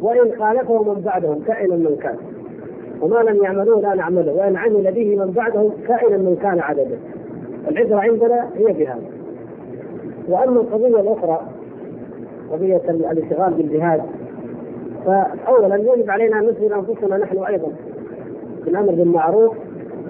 وإن 0.00 0.32
خالفه 0.38 0.82
من 0.82 1.00
بعدهم 1.00 1.40
كائنا 1.46 1.76
من 1.76 1.96
كان. 2.02 2.16
وما 3.02 3.18
لم 3.18 3.44
يعملوه 3.44 3.80
لا 3.80 3.94
نعمله. 3.94 4.32
وإن 4.32 4.56
عمل 4.56 4.92
به 4.92 5.16
من 5.16 5.30
بعدهم 5.30 5.72
كائنا 5.88 6.16
من 6.16 6.36
كان 6.42 6.60
عدده. 6.60 6.96
العبرة 7.70 7.96
عندنا 7.96 8.48
هي 8.56 8.72
بهذا 8.72 9.02
وأما 10.28 10.60
القضية 10.60 11.00
الأخرى 11.00 11.40
قضية 12.52 12.76
الاشتغال 12.88 13.54
بالجهاد 13.54 14.02
فأولا 15.06 15.76
يجب 15.76 16.10
علينا 16.10 16.38
أن 16.38 16.44
نسأل 16.46 16.72
أنفسنا 16.72 17.16
نحن 17.16 17.38
أيضا 17.38 17.72
بالأمر 18.64 18.92
بالمعروف 18.92 19.56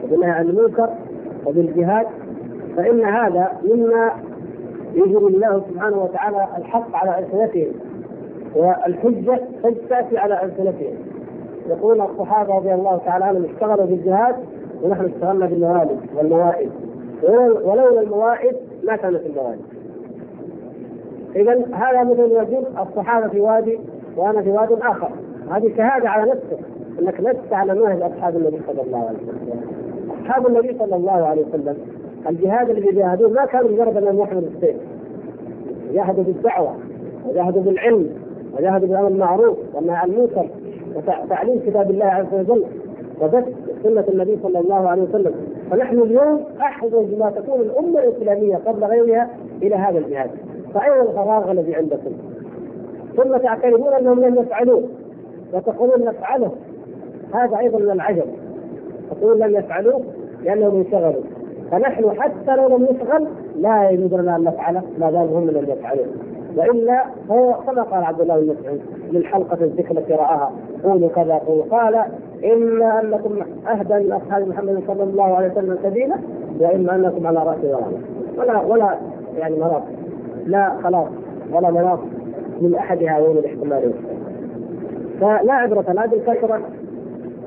وبالنهي 0.05 0.31
عن 0.31 0.49
المنكر 0.49 0.89
وبالجهاد 1.47 2.07
فإن 2.77 3.05
هذا 3.05 3.53
مما 3.65 4.11
يجري 4.99 5.27
الله 5.27 5.63
سبحانه 5.71 6.03
وتعالى 6.03 6.49
الحق 6.59 6.97
على 6.97 7.19
ألسنتهم 7.19 7.73
والحجة 8.55 9.41
تأتي 9.89 10.19
على 10.19 10.43
ألسنتهم. 10.45 10.95
يقول 11.69 12.01
الصحابة 12.01 12.55
رضي 12.55 12.75
الله 12.75 13.01
تعالى 13.07 13.25
عنهم 13.25 13.45
اشتغلوا 13.45 13.87
بالجهاد 13.87 14.35
ونحن 14.83 15.05
اشتغلنا 15.05 15.47
بالموالد 15.47 16.01
والموائد. 16.17 16.71
ولولا 17.65 18.01
الموائد 18.01 18.57
ما 18.85 18.97
كانت 18.97 19.21
الموالد 19.27 19.61
إذا 21.37 21.53
هذا 21.73 22.05
مثل 22.05 22.31
يقول 22.33 22.65
الصحابة 22.79 23.29
في 23.29 23.41
وادي 23.41 23.79
وأنا 24.17 24.43
في 24.43 24.51
واد 24.51 24.73
آخر. 24.73 25.11
هذه 25.51 25.77
شهادة 25.77 26.09
على 26.09 26.31
نفسك 26.31 26.59
أنك 27.01 27.21
لست 27.21 27.53
على 27.53 27.75
منهج 27.75 28.03
أصحاب 28.03 28.37
النبي 28.37 28.61
صلى 28.67 28.83
الله 28.83 28.99
عليه 28.99 29.19
وسلم. 29.19 29.61
أصحاب 30.23 30.47
النبي 30.47 30.79
صلى 30.79 30.97
الله 30.97 31.27
عليه 31.27 31.43
وسلم 31.47 31.77
الجهاد 32.29 32.71
الذي 32.71 32.93
جاهدوه 32.93 33.31
ما 33.31 33.45
كانوا 33.45 33.71
مجرد 33.71 33.97
أنهم 33.97 34.21
يحملوا 34.21 34.49
السيف 34.57 34.77
جاهدوا 35.95 36.25
بالدعوة 36.25 36.75
وجاهدوا 37.29 37.63
بالعلم 37.63 38.11
وجاهدوا 38.59 38.89
بالأمر 38.89 39.09
المعروف 39.09 39.59
والنهي 39.75 39.97
عن 39.97 40.11
المنكر 40.11 40.49
وتعليم 40.95 41.61
كتاب 41.67 41.91
الله 41.91 42.05
عز 42.07 42.27
وجل 42.33 42.65
وبث 43.21 43.45
سنة 43.83 44.05
النبي 44.09 44.39
صلى 44.43 44.59
الله 44.59 44.89
عليه 44.89 45.03
وسلم. 45.03 45.35
فنحن 45.71 45.99
اليوم 45.99 46.45
احوج 46.61 47.15
ما 47.19 47.31
تكون 47.31 47.61
الأمة 47.61 48.01
الإسلامية 48.01 48.57
قبل 48.57 48.85
غيرها 48.85 49.31
إلى 49.63 49.75
هذا 49.75 49.99
الجهاد. 49.99 50.31
فأين 50.75 51.01
الفراغ 51.09 51.51
الذي 51.51 51.75
عندكم؟ 51.75 52.11
ثم 53.17 53.37
تعترفون 53.37 53.93
أنهم 53.93 54.21
لم 54.21 54.35
يفعلوه 54.39 54.83
وتقولون 55.55 56.05
نفعله. 56.05 56.53
هذا 57.35 57.59
أيضا 57.59 57.79
من 57.79 57.91
العجب. 57.91 58.27
تقول 59.11 59.41
لم 59.41 59.57
يفعلوه 59.57 60.01
لأنهم 60.45 60.77
انشغلوا. 60.77 61.23
فنحن 61.71 62.21
حتى 62.21 62.57
لو 62.57 62.77
لم 62.77 62.83
نشغل 62.83 63.29
لا 63.57 63.91
يجوز 63.91 64.15
لنا 64.15 64.37
أن 64.37 64.45
نفعله 64.45 64.83
ما 64.99 65.11
دام 65.11 65.23
هم 65.23 65.51
لم 65.51 65.65
يفعلوه 65.69 66.07
وإلا 66.57 67.05
هو 67.31 67.55
كما 67.67 67.83
قال 67.83 68.05
عبد 68.05 68.21
الله 68.21 68.41
بن 68.41 68.57
مسعود 68.61 68.81
للحلقه 69.13 69.65
الذكر 69.65 69.99
التي 69.99 70.13
رآها 70.13 70.53
قولوا 70.85 71.09
كذا 71.09 71.35
قولوا 71.35 71.65
قال 71.71 71.95
اما 72.53 73.01
أنكم 73.03 73.39
أهدى 73.69 73.95
من 73.95 74.13
أصحاب 74.13 74.49
محمد 74.49 74.83
صلى 74.87 75.03
الله 75.03 75.25
عليه 75.37 75.53
وسلم 75.53 75.79
سبيلا 75.83 76.17
وإما 76.61 76.95
أنكم 76.95 77.27
على 77.27 77.39
رأس 77.39 77.59
ضلاله 77.59 77.99
ولا 78.39 78.61
ولا 78.61 78.99
يعني 79.39 79.57
مناص 79.57 79.83
لا 80.47 80.73
خلاص 80.85 81.09
ولا 81.53 81.71
مناص 81.71 81.99
من 82.61 82.75
أحد 82.75 83.03
هذين 83.03 83.39
الاحتمالين. 83.39 83.93
فلا 85.21 85.53
عبرة 85.53 85.93
لا 85.93 86.07
بالكثرة 86.07 86.61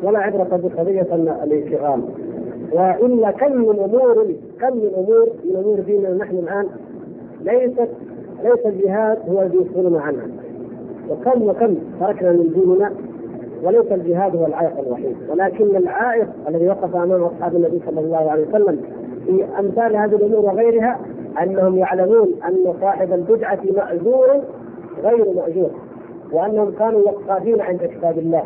ولا 0.04 0.20
عبرة 0.20 0.60
بقضية 0.64 1.08
الانشغال. 1.44 2.02
والا 2.74 3.32
كم 3.32 3.52
من 3.52 3.80
امور 3.80 4.26
كم 4.62 4.78
من 4.78 4.92
امور 4.98 5.30
من 5.46 5.56
أمور 5.56 5.80
ديننا 5.80 6.14
نحن 6.14 6.36
الآن 6.38 6.68
ليست 7.42 7.90
ليس 8.44 8.66
الجهاد 8.66 9.18
هو 9.30 9.42
الذي 9.42 9.58
يسألنا 9.58 10.02
عنها 10.02 10.28
وكم 11.10 11.42
وكم 11.48 11.76
تركنا 12.00 12.32
من 12.32 12.54
ديننا 12.54 12.92
وليس 13.64 13.92
الجهاد 13.92 14.36
هو 14.36 14.46
العائق 14.46 14.80
الوحيد. 14.80 15.16
ولكن 15.30 15.76
العائق 15.76 16.28
الذي 16.48 16.68
وقف 16.68 16.96
أمام 16.96 17.24
أصحاب 17.24 17.56
النبي 17.56 17.82
صلى 17.86 18.00
الله 18.00 18.32
عليه 18.32 18.48
وسلم 18.48 18.80
في 19.26 19.46
أمثال 19.60 19.96
هذه 19.96 20.16
الأمور 20.16 20.40
وغيرها 20.46 21.00
أنهم 21.44 21.78
يعلمون 21.78 22.34
أن 22.48 22.74
صاحب 22.82 23.14
البدعة 23.14 23.60
مأجور 23.76 24.28
غير 25.04 25.34
مأجور 25.36 25.70
وأنهم 26.32 26.72
كانوا 26.72 27.00
وقافين 27.02 27.62
عند 27.62 27.80
كتاب 27.80 28.18
الله 28.18 28.44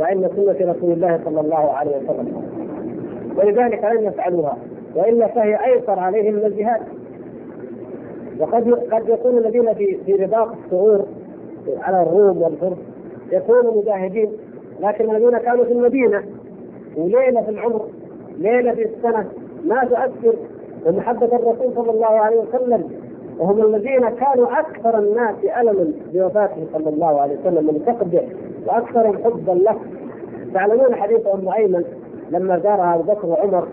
وعند 0.00 0.30
سنة 0.36 0.72
رسول 0.72 0.92
الله 0.92 1.20
صلى 1.24 1.40
الله 1.40 1.70
عليه 1.72 1.96
وسلم. 1.96 2.53
ولذلك 3.36 3.84
لم 3.84 4.04
يفعلوها 4.06 4.58
وإلا 4.96 5.26
فهي 5.26 5.64
أيسر 5.64 5.98
عليهم 5.98 6.34
من 6.34 6.44
الجهاد. 6.44 6.80
وقد 8.40 8.70
قد 8.92 9.08
يكون 9.08 9.38
الذين 9.38 9.74
في 9.74 9.98
في 10.06 10.12
رباط 10.12 10.48
الثغور 10.48 11.04
على 11.78 12.02
الروم 12.02 12.42
والفرس 12.42 12.78
يكونوا 13.32 13.82
مجاهدين 13.82 14.32
لكن 14.80 15.10
الذين 15.16 15.38
كانوا 15.38 15.64
في 15.64 15.72
المدينة 15.72 16.22
وليله 16.96 17.42
في 17.42 17.50
العمر 17.50 17.86
ليلة 18.38 18.72
في 18.74 18.82
السنة 18.84 19.26
ما 19.64 19.84
تؤثر 19.84 20.34
بمحبه 20.86 21.26
الرسول 21.26 21.74
صلى 21.74 21.90
الله 21.90 22.06
عليه 22.06 22.40
وسلم 22.40 22.90
وهم 23.38 23.74
الذين 23.74 24.08
كانوا 24.08 24.60
أكثر 24.60 24.98
الناس 24.98 25.34
الما 25.60 25.92
بوفاته 26.12 26.66
صلى 26.72 26.88
الله 26.90 27.20
عليه 27.20 27.38
وسلم 27.40 27.66
من 27.66 27.82
فقده 27.86 28.22
واكثرهم 28.66 29.18
حبا 29.24 29.52
له. 29.52 29.76
تعلمون 30.54 30.94
حديث 30.94 31.26
أم 31.26 31.48
أيمن 31.48 31.84
لما 32.30 32.58
زارها 32.58 32.94
أبو 32.94 33.02
بكر 33.12 33.26
وعمر 33.26 33.68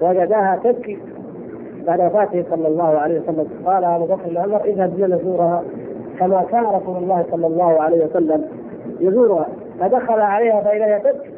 وجداها 0.00 0.60
تبكي 0.64 0.98
بعد 1.86 2.00
وفاته 2.00 2.44
صلى 2.50 2.68
الله 2.68 2.98
عليه 2.98 3.20
وسلم. 3.20 3.48
قال 3.66 3.84
أبو 3.84 4.04
بكر 4.04 4.30
لعمر 4.30 4.64
اذهب 4.64 5.00
نزورها. 5.00 5.62
كما 6.18 6.44
كان 6.50 6.64
رسول 6.64 6.96
الله 6.96 7.24
صلى 7.30 7.46
الله 7.46 7.82
عليه 7.82 8.04
وسلم 8.04 8.44
يزورها 9.00 9.48
فدخل 9.80 10.20
عليها 10.20 10.60
فاذا 10.60 10.98
تبكي. 10.98 11.30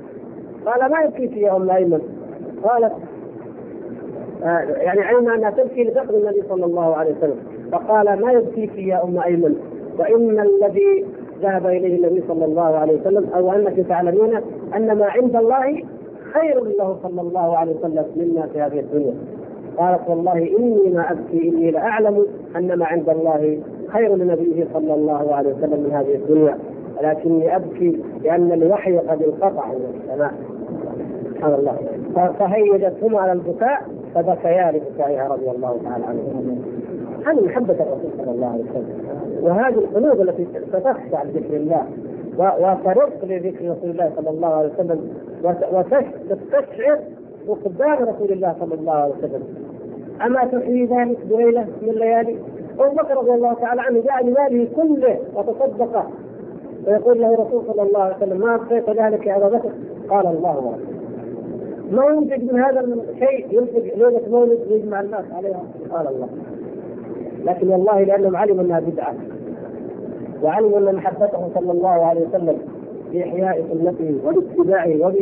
قال 0.67 0.91
ما 0.91 1.01
يبكيك 1.01 1.37
يا 1.37 1.57
ام 1.57 1.71
ايمن 1.71 2.01
قالت 2.65 2.93
آه 4.45 4.59
يعني 4.59 5.01
علم 5.01 5.29
أنها 5.29 5.51
تبكي 5.51 5.85
لفقد 5.85 6.15
النبي 6.15 6.43
صلى 6.49 6.65
الله 6.65 6.97
عليه 6.97 7.15
وسلم. 7.19 7.37
فقال 7.73 8.21
ما 8.21 8.33
يبكيك 8.33 8.79
يا 8.79 9.05
ام 9.05 9.19
ايمن 9.19 9.55
وإن 9.99 10.41
الذي 10.41 11.05
ذهب 11.43 11.67
إليه 11.67 11.97
النبي 11.97 12.25
صلى 12.29 12.45
الله 12.45 12.77
عليه 12.77 13.01
وسلم 13.01 13.31
أو 13.35 13.53
أنك 13.53 13.87
تعلمين 13.89 14.41
أن 14.77 14.99
ما 14.99 15.07
عند 15.07 15.37
الله 15.37 15.83
خير 16.35 16.65
له 16.65 16.97
صلى 17.03 17.21
الله 17.21 17.57
عليه 17.57 17.77
وسلم 17.77 18.05
مما 18.17 18.47
في 18.47 18.61
هذه 18.61 18.81
الدنيا. 18.81 19.15
قالت 19.77 20.01
والله 20.09 20.57
إني 20.59 20.91
ما 20.95 21.13
أبكي 21.13 21.49
إني 21.49 21.71
لاعلم 21.71 22.27
أن 22.57 22.79
ما 22.79 22.87
عند 22.87 23.09
الله 23.09 23.59
خير 23.89 24.17
لنبيه 24.17 24.67
صلى 24.75 24.95
الله 24.95 25.35
عليه 25.35 25.55
وسلم 25.55 25.81
من 25.81 25.91
هذه 25.93 26.15
الدنيا. 26.15 26.59
ولكني 26.99 27.57
أبكي 27.57 28.01
لأن 28.23 28.53
الوحي 28.53 28.99
قد 28.99 29.23
انقطع 29.23 29.67
من 29.67 30.01
السماء. 30.01 30.35
سبحان 31.35 31.55
الله. 31.55 31.77
فهيجتهما 32.39 33.21
على 33.21 33.33
البكاء 33.33 33.83
فبكيا 34.15 34.73
لبكائها 34.73 35.29
رضي 35.29 35.51
الله 35.51 35.79
تعالى 35.85 36.05
عنهما 36.05 36.57
هذه 37.27 37.45
محبة 37.45 37.75
الرسول 37.75 38.11
صلى 38.19 38.31
الله 38.31 38.47
عليه 38.47 38.65
وسلم. 38.65 38.99
وهذه 39.43 39.75
القلوب 39.75 40.21
التي 40.21 40.47
ستخشع 40.73 41.23
لذكر 41.23 41.57
الله. 41.57 41.87
وترق 42.39 43.25
لذكر 43.25 43.71
رسول 43.71 43.91
الله 43.91 44.13
صلى 44.17 44.31
الله 44.31 44.49
عليه 44.49 44.71
وسلم. 44.75 45.01
وتستشعر 45.73 46.99
فقدان 47.49 48.05
رسول 48.05 48.33
الله 48.33 48.55
صلى 48.61 48.75
الله 48.75 48.93
عليه 48.93 49.15
وسلم. 49.15 49.43
أما 50.27 50.45
تحيي 50.45 50.85
ذلك 50.85 51.19
بليلة 51.31 51.67
من 51.83 51.89
الليالي 51.89 52.37
أبو 52.81 52.95
بكر 52.97 53.17
رضي 53.17 53.35
الله 53.35 53.55
تعالى 53.55 53.81
عنه 53.81 54.03
جاء 54.03 54.23
بماله 54.23 54.69
كله 54.77 55.19
وتصدق. 55.35 56.07
ويقول 56.87 57.21
له 57.21 57.35
الرسول 57.35 57.63
صلى 57.67 57.83
الله 57.83 58.03
عليه 58.03 58.17
وسلم 58.17 58.39
ما 58.41 58.55
أبقيت 58.55 58.91
ذلك 58.91 59.27
يا 59.27 59.37
أبا 59.37 59.49
بكر؟ 59.49 59.71
قال 60.09 60.27
الله 60.27 60.57
ورسوله 60.57 60.95
ما 61.91 62.05
ينتج 62.07 62.53
من 62.53 62.61
هذا 62.61 62.81
الشيء؟ 62.81 63.47
ينتج 63.51 63.85
ليلة 63.97 64.21
مولد 64.31 64.59
ويجمع 64.71 65.01
الناس 65.01 65.25
عليها. 65.33 65.63
قال 65.91 66.09
الله. 66.09 66.29
لكن 67.45 67.69
والله 67.69 68.03
لأنهم 68.03 68.37
علموا 68.37 68.65
أنها 68.65 68.81
بدعة. 68.81 69.15
وعلموا 70.43 70.79
إن 70.79 70.95
محبته 70.95 71.49
صلى 71.55 71.73
الله 71.73 71.89
عليه 71.89 72.21
وسلم 72.29 72.59
باحياء 73.13 73.65
سنته 73.73 74.15
وباتباعه 74.27 75.13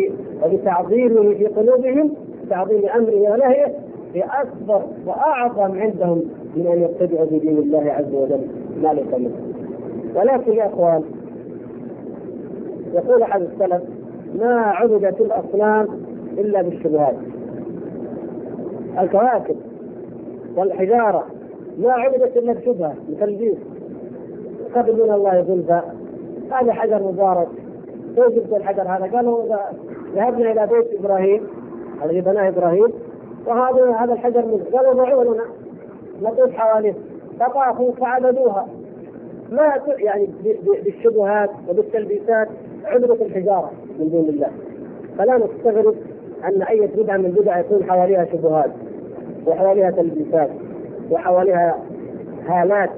وبتعظيمه 0.44 1.34
في 1.34 1.46
قلوبهم 1.46 2.14
تعظيم 2.50 2.88
أمره 2.88 3.32
ونهيه 3.32 3.74
باكبر 4.14 4.82
وأعظم 5.06 5.80
عندهم 5.80 6.22
من 6.56 6.66
أن 6.66 6.82
يتبعوا 6.82 7.26
بدين 7.26 7.58
الله 7.58 7.92
عز 7.92 8.14
وجل. 8.14 8.40
ما 8.82 8.88
ليس 8.88 9.14
منه 9.14 9.30
ولكن 10.16 10.52
يا 10.52 10.66
إخوان 10.66 11.02
يقول 12.94 13.22
أحد 13.22 13.40
السلف 13.42 13.82
ما 14.38 14.54
عبدت 14.60 15.20
الأصنام 15.20 15.88
إلا 16.38 16.62
بالشبهات. 16.62 17.14
الكواكب 18.98 19.56
والحجارة 20.56 21.24
ما 21.78 21.92
عبدت 21.92 22.36
إلا 22.36 22.52
بشبهه 22.52 22.94
بتلبيس 23.10 23.56
قبل 24.74 24.92
من 24.92 25.12
الله 25.12 25.44
زلفى 25.48 25.80
هذا 26.50 26.72
حجر 26.72 27.02
مبارك. 27.02 27.48
كيف 28.16 28.26
جبت 28.26 28.52
الحجر 28.52 28.82
هذا؟ 28.82 29.16
قالوا 29.16 29.56
ذهبنا 30.14 30.52
إلى 30.52 30.66
بيت 30.66 31.00
إبراهيم 31.00 31.46
الذي 32.04 32.20
بناه 32.20 32.48
إبراهيم 32.48 32.92
وهذا 33.46 33.90
هذا 33.90 34.12
الحجر 34.12 34.46
منه 34.46 34.64
قالوا 34.72 34.92
ضعوا 34.92 35.24
لنا 35.24 35.44
نطوف 36.22 36.52
حواليه 36.52 36.94
فطافوا 37.40 37.92
فعبدوها. 37.92 38.68
ما 39.50 39.72
يعني 39.98 40.28
بالشبهات 40.84 41.50
وبالتلبيسات 41.68 42.48
عبدت 42.84 43.22
الحجارة 43.22 43.70
من 43.98 44.10
دون 44.10 44.28
الله. 44.28 44.50
فلا 45.18 45.36
نستغرب 45.36 45.94
أن 46.44 46.62
أي 46.62 46.86
بدعة 46.86 47.16
من 47.16 47.30
بدع 47.30 47.58
يكون 47.58 47.84
حواليها 47.84 48.24
شبهات 48.24 48.70
وحواليها 49.46 49.90
تلبيسات 49.90 50.50
وحواليها 51.10 51.78
هالات 52.46 52.90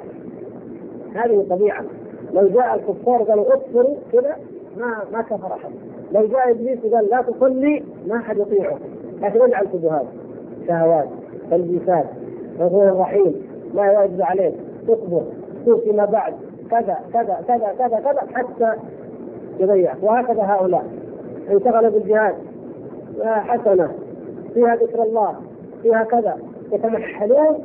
هذه 1.14 1.46
طبيعة. 1.50 1.84
لو 2.32 2.48
جاء 2.48 2.74
الكفار 2.74 3.22
قالوا 3.22 3.54
اكفروا 3.54 3.96
كذا 4.12 4.36
ما 4.76 4.96
ما 5.12 5.22
كفر 5.22 5.46
أحد. 5.46 5.70
لو 6.12 6.26
جاء 6.26 6.50
إبليس 6.50 6.78
وقال 6.84 7.08
لا 7.10 7.22
تصلي 7.22 7.84
ما 8.06 8.18
حد 8.18 8.38
يطيعه 8.38 8.78
لكن 9.22 9.42
اجعل 9.42 9.66
شبهات 9.72 10.06
شهوات 10.68 11.08
تلبيسات 11.50 12.06
غفور 12.58 12.98
رحيم 12.98 13.42
لا 13.74 13.84
يعجز 13.84 14.20
عليك. 14.20 14.54
تصبر 14.88 15.22
تشوف 15.62 15.80
فيما 15.80 16.04
بعد. 16.04 16.34
كذا 16.70 16.98
كذا 17.12 17.44
كذا 17.48 17.74
كذا 17.78 18.00
كذا 18.00 18.20
حتى 18.34 18.72
يضيع. 19.60 19.94
وهكذا 20.02 20.42
هؤلاء. 20.42 20.84
انشغلوا 21.50 21.90
بالجهاد. 21.90 22.34
حسنة. 23.24 23.90
فيها 24.54 24.76
ذكر 24.76 25.02
الله. 25.02 25.34
فيها 25.82 26.04
كذا. 26.04 26.38
يتمحلون 26.72 27.58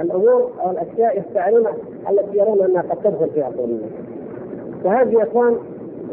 الأمور 0.00 0.50
أو 0.64 0.70
الأشياء 0.70 1.18
يستعلون 1.18 1.66
التي 2.10 2.38
يرون 2.38 2.62
أنها 2.64 2.82
قد 2.82 2.96
تدخل 3.04 3.30
في 3.30 3.42
عقولهم 3.42 3.90
وهذه 4.84 5.12
يا 5.12 5.22
إخوان 5.22 5.56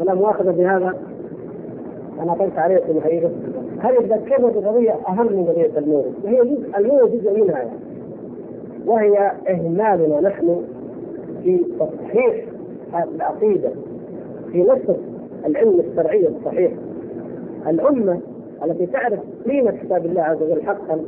ولا 0.00 0.14
مؤاخذة 0.14 0.50
بهذا 0.50 0.94
أنا 2.22 2.32
قلت 2.32 2.58
عليكم 2.58 2.96
الحقيقة. 2.96 3.30
هذه 3.80 3.96
تذكرنا 3.98 4.48
بقضية 4.48 4.96
أهم 5.08 5.26
من 5.32 5.44
قضية 5.46 5.78
المولد 5.78 6.14
وهي 6.24 6.36
جزء 6.36 6.78
المولد 6.78 7.12
جزء 7.12 7.40
منها 7.40 7.58
يعني. 7.58 7.70
وهي 8.86 9.32
إهمالنا 9.48 10.20
نحن 10.20 10.62
في 11.42 11.64
تصحيح 11.80 12.44
العقيدة 13.14 13.70
في 14.52 14.62
نصف 14.62 14.96
العلم 15.46 15.80
الشرعي 15.80 16.28
الصحيح. 16.28 16.72
الأمة 17.66 18.20
التي 18.64 18.86
تعرف 18.86 19.20
قيمة 19.46 19.70
كتاب 19.70 20.06
الله 20.06 20.22
عز 20.22 20.42
وجل 20.42 20.62
حقا 20.62 21.00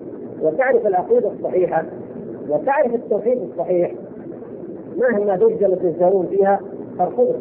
وتعرف 0.43 0.87
العقيدة 0.87 1.31
الصحيحة 1.33 1.85
وتعرف 2.49 2.95
التوحيد 2.95 3.39
الصحيح. 3.43 3.93
مهما 4.99 5.37
دجل 5.37 5.73
التجارون 5.73 6.27
فيها؟ 6.27 6.61
ترفضه 6.99 7.35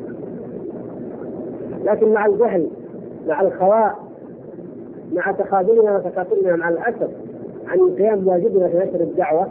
لكن 1.84 2.14
مع 2.14 2.26
الجهل 2.26 2.68
مع 3.28 3.42
الخواء 3.42 3.96
مع 5.14 5.32
تخاذلنا 5.32 5.98
وتكاثرنا 5.98 6.56
مع 6.56 6.70
الأسف 6.70 7.10
عن 7.68 7.80
القيام 7.80 8.20
بواجبنا 8.20 8.68
في 8.68 8.78
نشر 8.78 9.02
الدعوة 9.02 9.48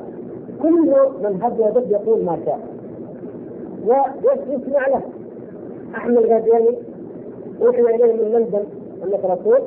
كل 0.62 0.94
من 1.22 1.38
هب 1.42 1.60
ودب 1.60 1.90
يقول 1.90 2.24
ما 2.24 2.38
شاء. 2.46 2.60
ويسمع 3.86 4.88
له. 4.88 5.02
أحمد 5.94 6.16
الغادياني 6.16 6.78
اوحي 7.62 7.80
إليه 7.80 8.12
من 8.12 8.32
لندن 8.32 8.64
انك 9.04 9.24
رسول 9.24 9.58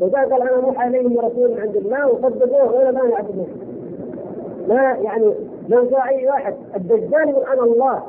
وجاء 0.00 0.30
قال 0.30 0.42
أنا 0.42 0.60
موحى 0.60 0.88
اليه 0.88 1.20
رسول 1.20 1.50
من 1.50 1.60
عند 1.60 1.76
الله 1.76 2.08
وصدقوه 2.08 2.76
ولا 2.76 2.90
ما 2.90 3.00
يعبدون. 3.08 3.48
ما 4.70 4.82
يعني 4.82 5.34
لو 5.68 5.84
جاء 5.84 6.08
أي 6.08 6.26
واحد. 6.28 6.54
الدجال 6.76 7.28
يقول 7.28 7.44
أنا 7.44 7.62
الله 7.62 8.02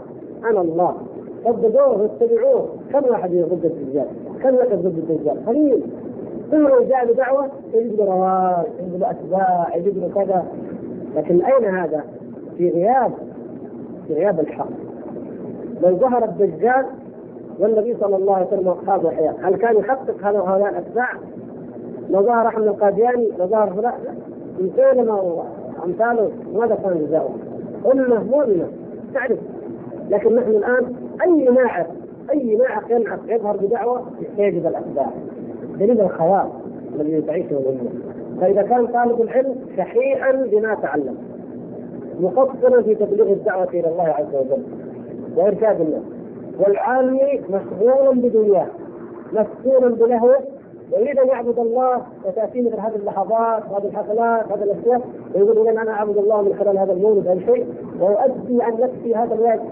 أنا 0.49 0.61
الله. 0.61 0.97
صدقوه 1.45 2.01
واتبعوه 2.01 2.67
كم 2.93 3.05
واحد 3.09 3.29
ضد 3.29 3.65
الدجال؟ 3.65 4.05
كم 4.43 4.55
واحد 4.55 4.77
ضد 4.77 4.85
الدجال؟ 4.85 5.45
قليل. 5.45 5.83
ثم 6.51 6.67
لو 6.67 6.83
جاء 6.83 7.13
بدعوة 7.13 7.47
يجد 7.73 7.99
له 7.99 8.05
رواد 8.05 8.65
يجد 8.79 8.99
له 8.99 9.11
أتباع 9.11 9.75
يجد 9.75 9.97
له 9.97 10.09
كذا. 10.15 10.45
لكن 11.15 11.41
أين 11.45 11.75
هذا؟ 11.75 12.03
في 12.57 12.69
غياب 12.69 13.11
في 14.07 14.13
غياب 14.13 14.39
الحق. 14.39 14.69
لو 15.81 15.95
ظهر 15.97 16.25
الدجال 16.25 16.85
والنبي 17.59 17.95
صلى 17.99 18.15
الله 18.15 18.35
عليه 18.35 18.47
وسلم 18.47 18.67
واصحابه 18.67 19.09
احياء 19.09 19.35
هل 19.41 19.55
كان 19.55 19.77
يحقق 19.77 20.15
هذا 20.23 20.39
هؤلاء 20.39 20.69
الاتباع؟ 20.69 21.09
لو 22.09 22.23
ظهر 22.23 22.47
أحمد 22.47 22.67
القادياني 22.67 23.29
لو 23.39 23.45
ظهر 23.47 23.73
فلان؟ 23.73 23.93
مسيلمه 24.59 25.43
وامثاله 25.81 26.31
ماذا 26.53 26.75
كان 26.75 27.05
جزاؤهم؟ 27.07 27.39
امه 27.91 28.23
مؤمنه 28.23 28.67
تعرف. 29.13 29.39
لكن 30.09 30.35
نحن 30.35 30.49
الآن 30.49 30.95
أي 31.23 31.45
ناعق 31.45 31.87
أي 32.31 32.55
ناعق 32.55 32.91
ينعق 32.91 33.19
يظهر 33.27 33.57
بدعوة 33.57 34.01
يجد 34.37 34.65
الاتباع 34.65 35.09
دليل 35.79 36.01
الخيال 36.01 36.47
الذي 36.99 37.21
تعيشه 37.21 37.57
الامه 37.57 37.89
فإذا 38.41 38.61
كان 38.61 38.87
طالب 38.87 39.21
العلم 39.21 39.55
شحيحا 39.77 40.31
بما 40.31 40.75
تعلم. 40.75 41.15
مقصرا 42.19 42.81
في 42.81 42.95
تبليغ 42.95 43.31
الدعوة 43.31 43.69
إلى 43.69 43.89
الله 43.89 44.03
عز 44.03 44.35
وجل 44.35 44.63
وإرشاد 45.35 45.81
الناس. 45.81 46.03
والعامي 46.59 47.41
مشغول 47.49 48.17
بدنياه. 48.17 48.67
مسكونا 49.33 49.95
بلهوه 49.95 50.37
ويريد 50.91 51.19
أن 51.19 51.27
يعبد 51.27 51.59
الله 51.59 52.05
وتاتيه 52.25 52.61
مثل 52.61 52.79
هذه 52.79 52.95
اللحظات 52.95 53.63
وهذه 53.71 53.85
الحفلات 53.85 54.51
وهذه 54.51 54.63
الاشياء 54.63 55.01
ويقول 55.35 55.67
اذا 55.67 55.81
أنا 55.81 55.91
أعبد 55.91 56.17
الله 56.17 56.41
من 56.41 56.55
خلال 56.59 56.77
هذا 56.77 56.93
المولد 56.93 57.27
أو 57.27 57.39
شيء. 57.39 57.67
واؤدي 57.99 58.63
عن 58.63 58.73
نفسي 58.79 59.15
هذا 59.15 59.35
الواجب 59.35 59.69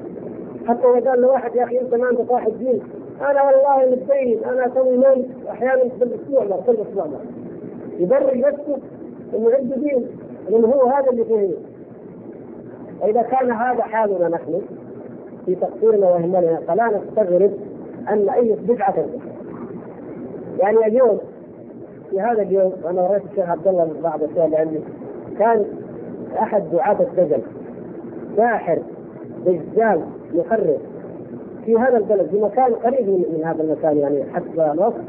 حتى 0.68 0.88
إذا 0.98 1.10
قال 1.10 1.22
لواحد 1.22 1.56
يا 1.56 1.64
أخي 1.64 1.82
أنت 1.82 1.96
ما 1.96 2.10
انت 2.10 2.30
صاحب 2.30 2.60
دين 2.60 2.82
أنا 3.22 3.44
والله 3.44 3.92
متدين 3.92 4.44
أنا 4.44 4.68
أسوي 4.68 4.98
مولد 4.98 5.30
أحيانا 5.50 5.84
بالاسبوع 6.00 6.44
لا 6.44 6.56
كل 6.68 6.78
أسبوع 6.90 7.06
لا. 7.06 7.20
يبرر 8.00 8.38
نفسه 8.38 8.78
إنه 9.36 9.52
عنده 9.52 9.76
دين 9.76 10.08
لأنه 10.50 10.68
هو 10.68 10.88
هذا 10.90 11.10
اللي 11.10 11.26
فيه. 11.26 11.50
وإذا 13.02 13.22
كان 13.22 13.52
هذا 13.52 13.82
حالنا 13.84 14.30
نحن 14.30 14.62
في 15.46 15.56
تقصيرنا 15.56 16.10
وإهمالنا 16.10 16.60
فلا 16.68 16.88
نستغرب 16.88 17.52
أن 18.10 18.30
أي 18.30 18.56
بدعة 18.68 19.06
يعني 20.60 20.88
اليوم 20.88 21.20
في 22.10 22.22
هذا 22.22 22.42
اليوم 22.42 22.74
أنا 22.90 23.02
وريت 23.02 23.22
الشيخ 23.32 23.50
عبد 23.50 23.68
الله 23.68 23.90
بعض 24.04 24.24
الاشياء 24.24 24.46
اللي 24.46 24.58
عندي 24.58 24.80
كان 25.40 25.66
أحد 26.40 26.64
دعاة 26.72 26.98
الدجل 27.02 27.42
ساحر 28.38 28.80
دجال 29.46 30.02
مخرف 30.34 30.82
في 31.66 31.78
هذا 31.78 31.98
البلد 31.98 32.28
في 32.30 32.42
مكان 32.42 32.74
قريب 32.74 33.10
من, 33.10 33.42
هذا 33.46 33.64
المكان 33.64 33.98
يعني 33.98 34.24
حسب 34.34 34.60
الوصف 34.60 35.02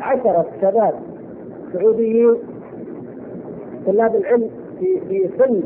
عشرة 0.00 0.46
شباب 0.60 0.94
السعوديين 1.68 2.36
طلاب 3.86 4.16
العلم 4.16 4.50
في 4.78 5.00
في 5.00 5.30
سن 5.38 5.62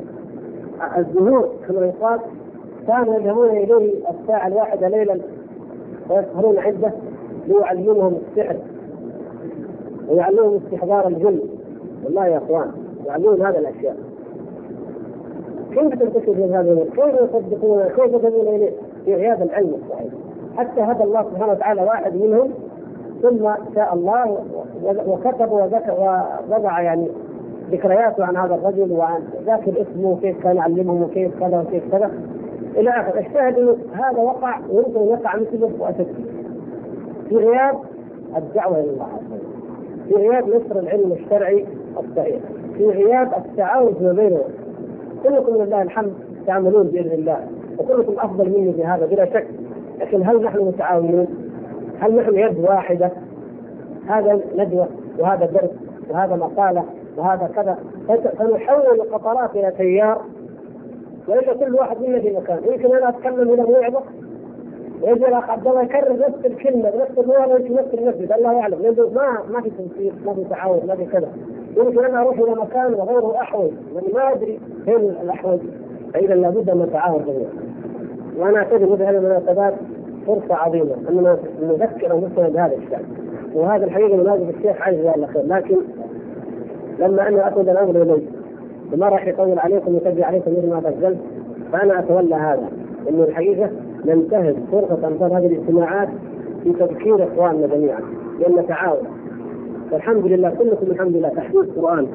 الزهور 0.99 1.51
في 1.67 1.71
الرياضات 1.71 2.21
كانوا 2.87 3.15
يذهبون 3.15 3.49
إليه 3.49 3.93
الساعة 4.11 4.47
الواحدة 4.47 4.89
ليلا 4.89 5.21
ويسهرون 6.11 6.59
عنده 6.59 6.93
ليعلمهم 7.47 8.19
السحر. 8.31 8.57
ويعلمهم 10.09 10.61
استحضار 10.65 11.09
الجن 11.09 11.41
والله 12.05 12.27
يا 12.27 12.39
إخوان 12.39 12.71
يعلمون 13.07 13.47
هذه 13.47 13.59
الأشياء 13.59 13.97
كيف 15.71 15.95
تنتشر 15.95 16.35
في 16.35 16.45
هذا 16.45 16.61
الامر؟ 16.61 16.85
كيف 16.85 17.15
يصدقون؟ 17.21 17.83
كيف 17.85 18.05
يذهبون 18.15 18.49
إليه؟ 18.55 18.71
في 19.05 19.15
غياب 19.15 19.43
العلم 19.43 19.75
الصحيح 19.85 20.13
حتى 20.57 20.81
هدى 20.81 21.05
الله 21.05 21.23
سبحانه 21.23 21.53
وتعالى 21.53 21.83
واحد 21.83 22.15
منهم 22.17 22.51
ثم 23.23 23.49
شاء 23.75 23.95
الله 23.95 24.39
وكتب 25.07 25.51
ووضع 25.53 26.81
يعني 26.81 27.09
ذكرياته 27.71 28.25
عن 28.25 28.37
هذا 28.37 28.55
الرجل 28.55 28.93
وعن 28.93 29.21
ذاكر 29.47 29.73
اسمه 29.83 30.09
وكيف 30.09 30.43
كان 30.43 30.57
يعلمهم 30.57 31.03
وكيف 31.03 31.41
كذا 31.41 31.61
وكيف 31.61 31.93
كذا 31.93 32.11
إلى 32.77 32.91
اخره 32.91 33.19
اجتهد 33.21 33.59
إنه 33.59 33.77
هذا 33.93 34.19
وقع 34.19 34.61
ويمكن 34.71 35.01
أن 35.01 35.07
يقع 35.09 35.37
مثله 35.37 35.71
واشد 35.79 36.07
في 37.29 37.37
غياب 37.37 37.75
الدعوة 38.37 38.81
إلى 38.81 38.91
الله 38.91 39.09
في 40.09 40.15
غياب 40.15 40.49
نشر 40.49 40.79
العلم 40.79 41.13
الشرعي 41.13 41.67
الصحيح. 41.99 42.37
في 42.77 42.87
غياب 42.87 43.33
التعاون 43.37 43.95
فيما 43.95 44.13
بينهم 44.13 44.43
كلكم 45.23 45.63
لله 45.63 45.83
الحمد 45.83 46.13
تعملون 46.47 46.87
بإذن 46.87 47.13
الله 47.13 47.49
وكلكم 47.79 48.15
أفضل 48.19 48.49
مني 48.51 48.73
في 48.73 48.85
هذا 48.85 49.07
بلا 49.07 49.25
شك. 49.25 49.47
لكن 50.01 50.23
هل 50.27 50.43
نحن 50.43 50.59
متعاونون؟ 50.59 51.27
هل 52.01 52.17
نحن 52.17 52.35
يد 52.35 52.59
واحدة؟ 52.59 53.11
هذا 54.09 54.41
ندوه 54.57 54.89
وهذا 55.19 55.47
درس 55.47 55.71
وهذا 56.11 56.37
مقالة 56.37 56.85
وهذا 57.17 57.51
كذا. 57.55 57.79
فنحول 58.39 59.01
القطرات 59.01 59.57
إلى 59.57 59.73
تيار. 59.79 60.21
وليس 61.29 61.51
كل 61.51 61.75
واحد 61.75 62.01
منا 62.01 62.19
في 62.21 62.37
مكان. 62.37 62.59
يمكن 62.73 62.97
أنا 62.97 63.09
أتكلم 63.09 63.53
إلى 63.53 63.63
موعظة؟ 63.63 64.01
الاخ 65.05 65.51
عبد 65.51 65.67
الله 65.67 65.83
يكرر 65.83 66.13
نفس 66.13 66.47
الكلمة 66.47 66.91
بنفس 66.91 67.19
الموعظه 67.19 67.57
في 67.57 67.75
نفس 67.75 67.95
المسجد 67.95 68.33
الله 68.33 68.53
يعلم. 68.53 68.83
لأنه 68.83 69.11
ما 69.15 69.39
ما 69.51 69.61
في 69.61 69.71
تنسيق 69.71 70.15
ما 70.27 70.35
في 70.35 70.45
تعاون 70.51 70.81
ما 70.89 70.95
في 70.95 71.05
كذا. 71.05 71.29
يمكن 71.77 72.05
أنا 72.05 72.21
أروح 72.21 72.39
إلى 72.39 72.51
مكان 72.51 72.95
وغيره 72.95 73.35
أحوج. 73.41 73.71
لاني 73.95 74.13
ما 74.13 74.33
أدري 74.33 74.61
فين 74.85 74.97
الأحوج. 75.23 75.59
فإذا 76.15 76.35
لابد 76.35 76.71
ان 76.71 76.79
نتعاون 76.79 77.25
جميعا 77.25 77.51
وأنا 78.39 78.65
في 78.65 78.75
هذه 78.75 79.11
المناسبات 79.11 79.75
فرصة 80.27 80.55
عظيمة. 80.55 80.95
اننا 81.09 81.39
نذكر 81.63 82.15
أنفسنا 82.15 82.49
بهذا 82.49 82.75
الشأن. 82.77 83.05
وهذا 83.55 83.85
الحقيقة 83.85 84.17
مناسب 84.17 84.49
الشيخ 84.49 84.89
جزاه 84.91 85.15
الله 85.15 85.27
خير. 85.27 85.43
لكن 85.47 85.77
لما 86.99 87.29
أنا 87.29 87.49
اخذ 87.49 87.69
الأمر 87.69 88.03
إليه 88.03 88.23
وما 88.93 89.09
راح 89.09 89.27
يطول 89.27 89.59
عليكم 89.59 89.95
ويسجل 89.95 90.25
عليكم 90.25 90.53
مثل 90.53 90.69
ما 90.69 91.17
فأنا 91.73 91.99
أتولى 91.99 92.35
هذا. 92.35 92.86
إنه 93.09 93.25
الحقيقة 93.25 93.71
ننتهز 94.05 94.55
فرصة 94.73 95.07
امثال 95.07 95.33
هذه 95.33 95.47
الاجتماعات 95.47 96.09
في 96.63 96.73
تذكير 96.73 97.25
إخواننا 97.25 97.67
جميعا 97.67 98.01
لأن 98.41 98.55
نتعاون. 98.55 99.07
والحمد 99.93 100.27
لله 100.27 100.51
كلكم 100.51 100.87
الحمد 100.91 101.17
لله 101.17 101.29
تحفيظ 101.29 101.79
قران 101.79 102.07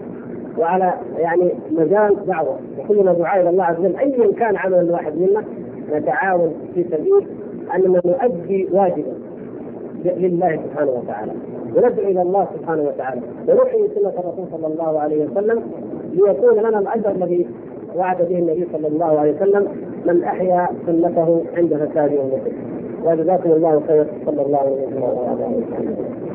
وعلى 0.57 0.93
يعني 1.17 1.51
مجال 1.71 2.15
دعوة. 2.27 2.55
وكلنا 2.79 3.13
دعاء 3.13 3.41
إلى 3.41 3.49
الله 3.49 3.63
عز 3.63 3.79
وجل. 3.79 3.95
ايا 3.95 4.31
كان 4.31 4.55
عمل 4.55 4.79
الواحد 4.79 5.13
منا 5.17 5.43
نتعاون 5.93 6.53
في 6.75 6.83
سبيل 6.83 7.27
أننا 7.75 8.01
نؤدي 8.05 8.67
واجبا 8.71 9.13
لله 10.05 10.59
سبحانه 10.65 10.91
وتعالى. 10.91 11.31
وندعو 11.75 12.09
إلى 12.11 12.21
الله 12.21 12.47
سبحانه 12.59 12.81
وتعالى. 12.81 13.21
ونحيي 13.47 13.87
سنة 13.95 14.13
الرسول 14.19 14.45
صلى 14.51 14.67
الله 14.67 14.99
عليه 14.99 15.25
وسلم 15.25 15.63
ليكون 16.13 16.59
لنا 16.59 16.79
الأجر 16.79 17.11
الذي 17.11 17.47
وعد 17.95 18.17
به 18.17 18.37
النبي 18.39 18.67
صلى 18.73 18.87
الله 18.87 19.19
عليه 19.19 19.31
وسلم 19.35 19.67
من 20.05 20.23
أحيا 20.23 20.67
سنته 20.85 21.43
عند 21.57 21.73
فساد 21.75 22.11
امته 22.13 22.51
وجزاكم 23.05 23.51
الله 23.51 23.81
خير 23.87 24.05
صلى 24.25 24.41
الله 24.41 24.59
عليه 24.59 24.85
وسلم. 25.57 26.30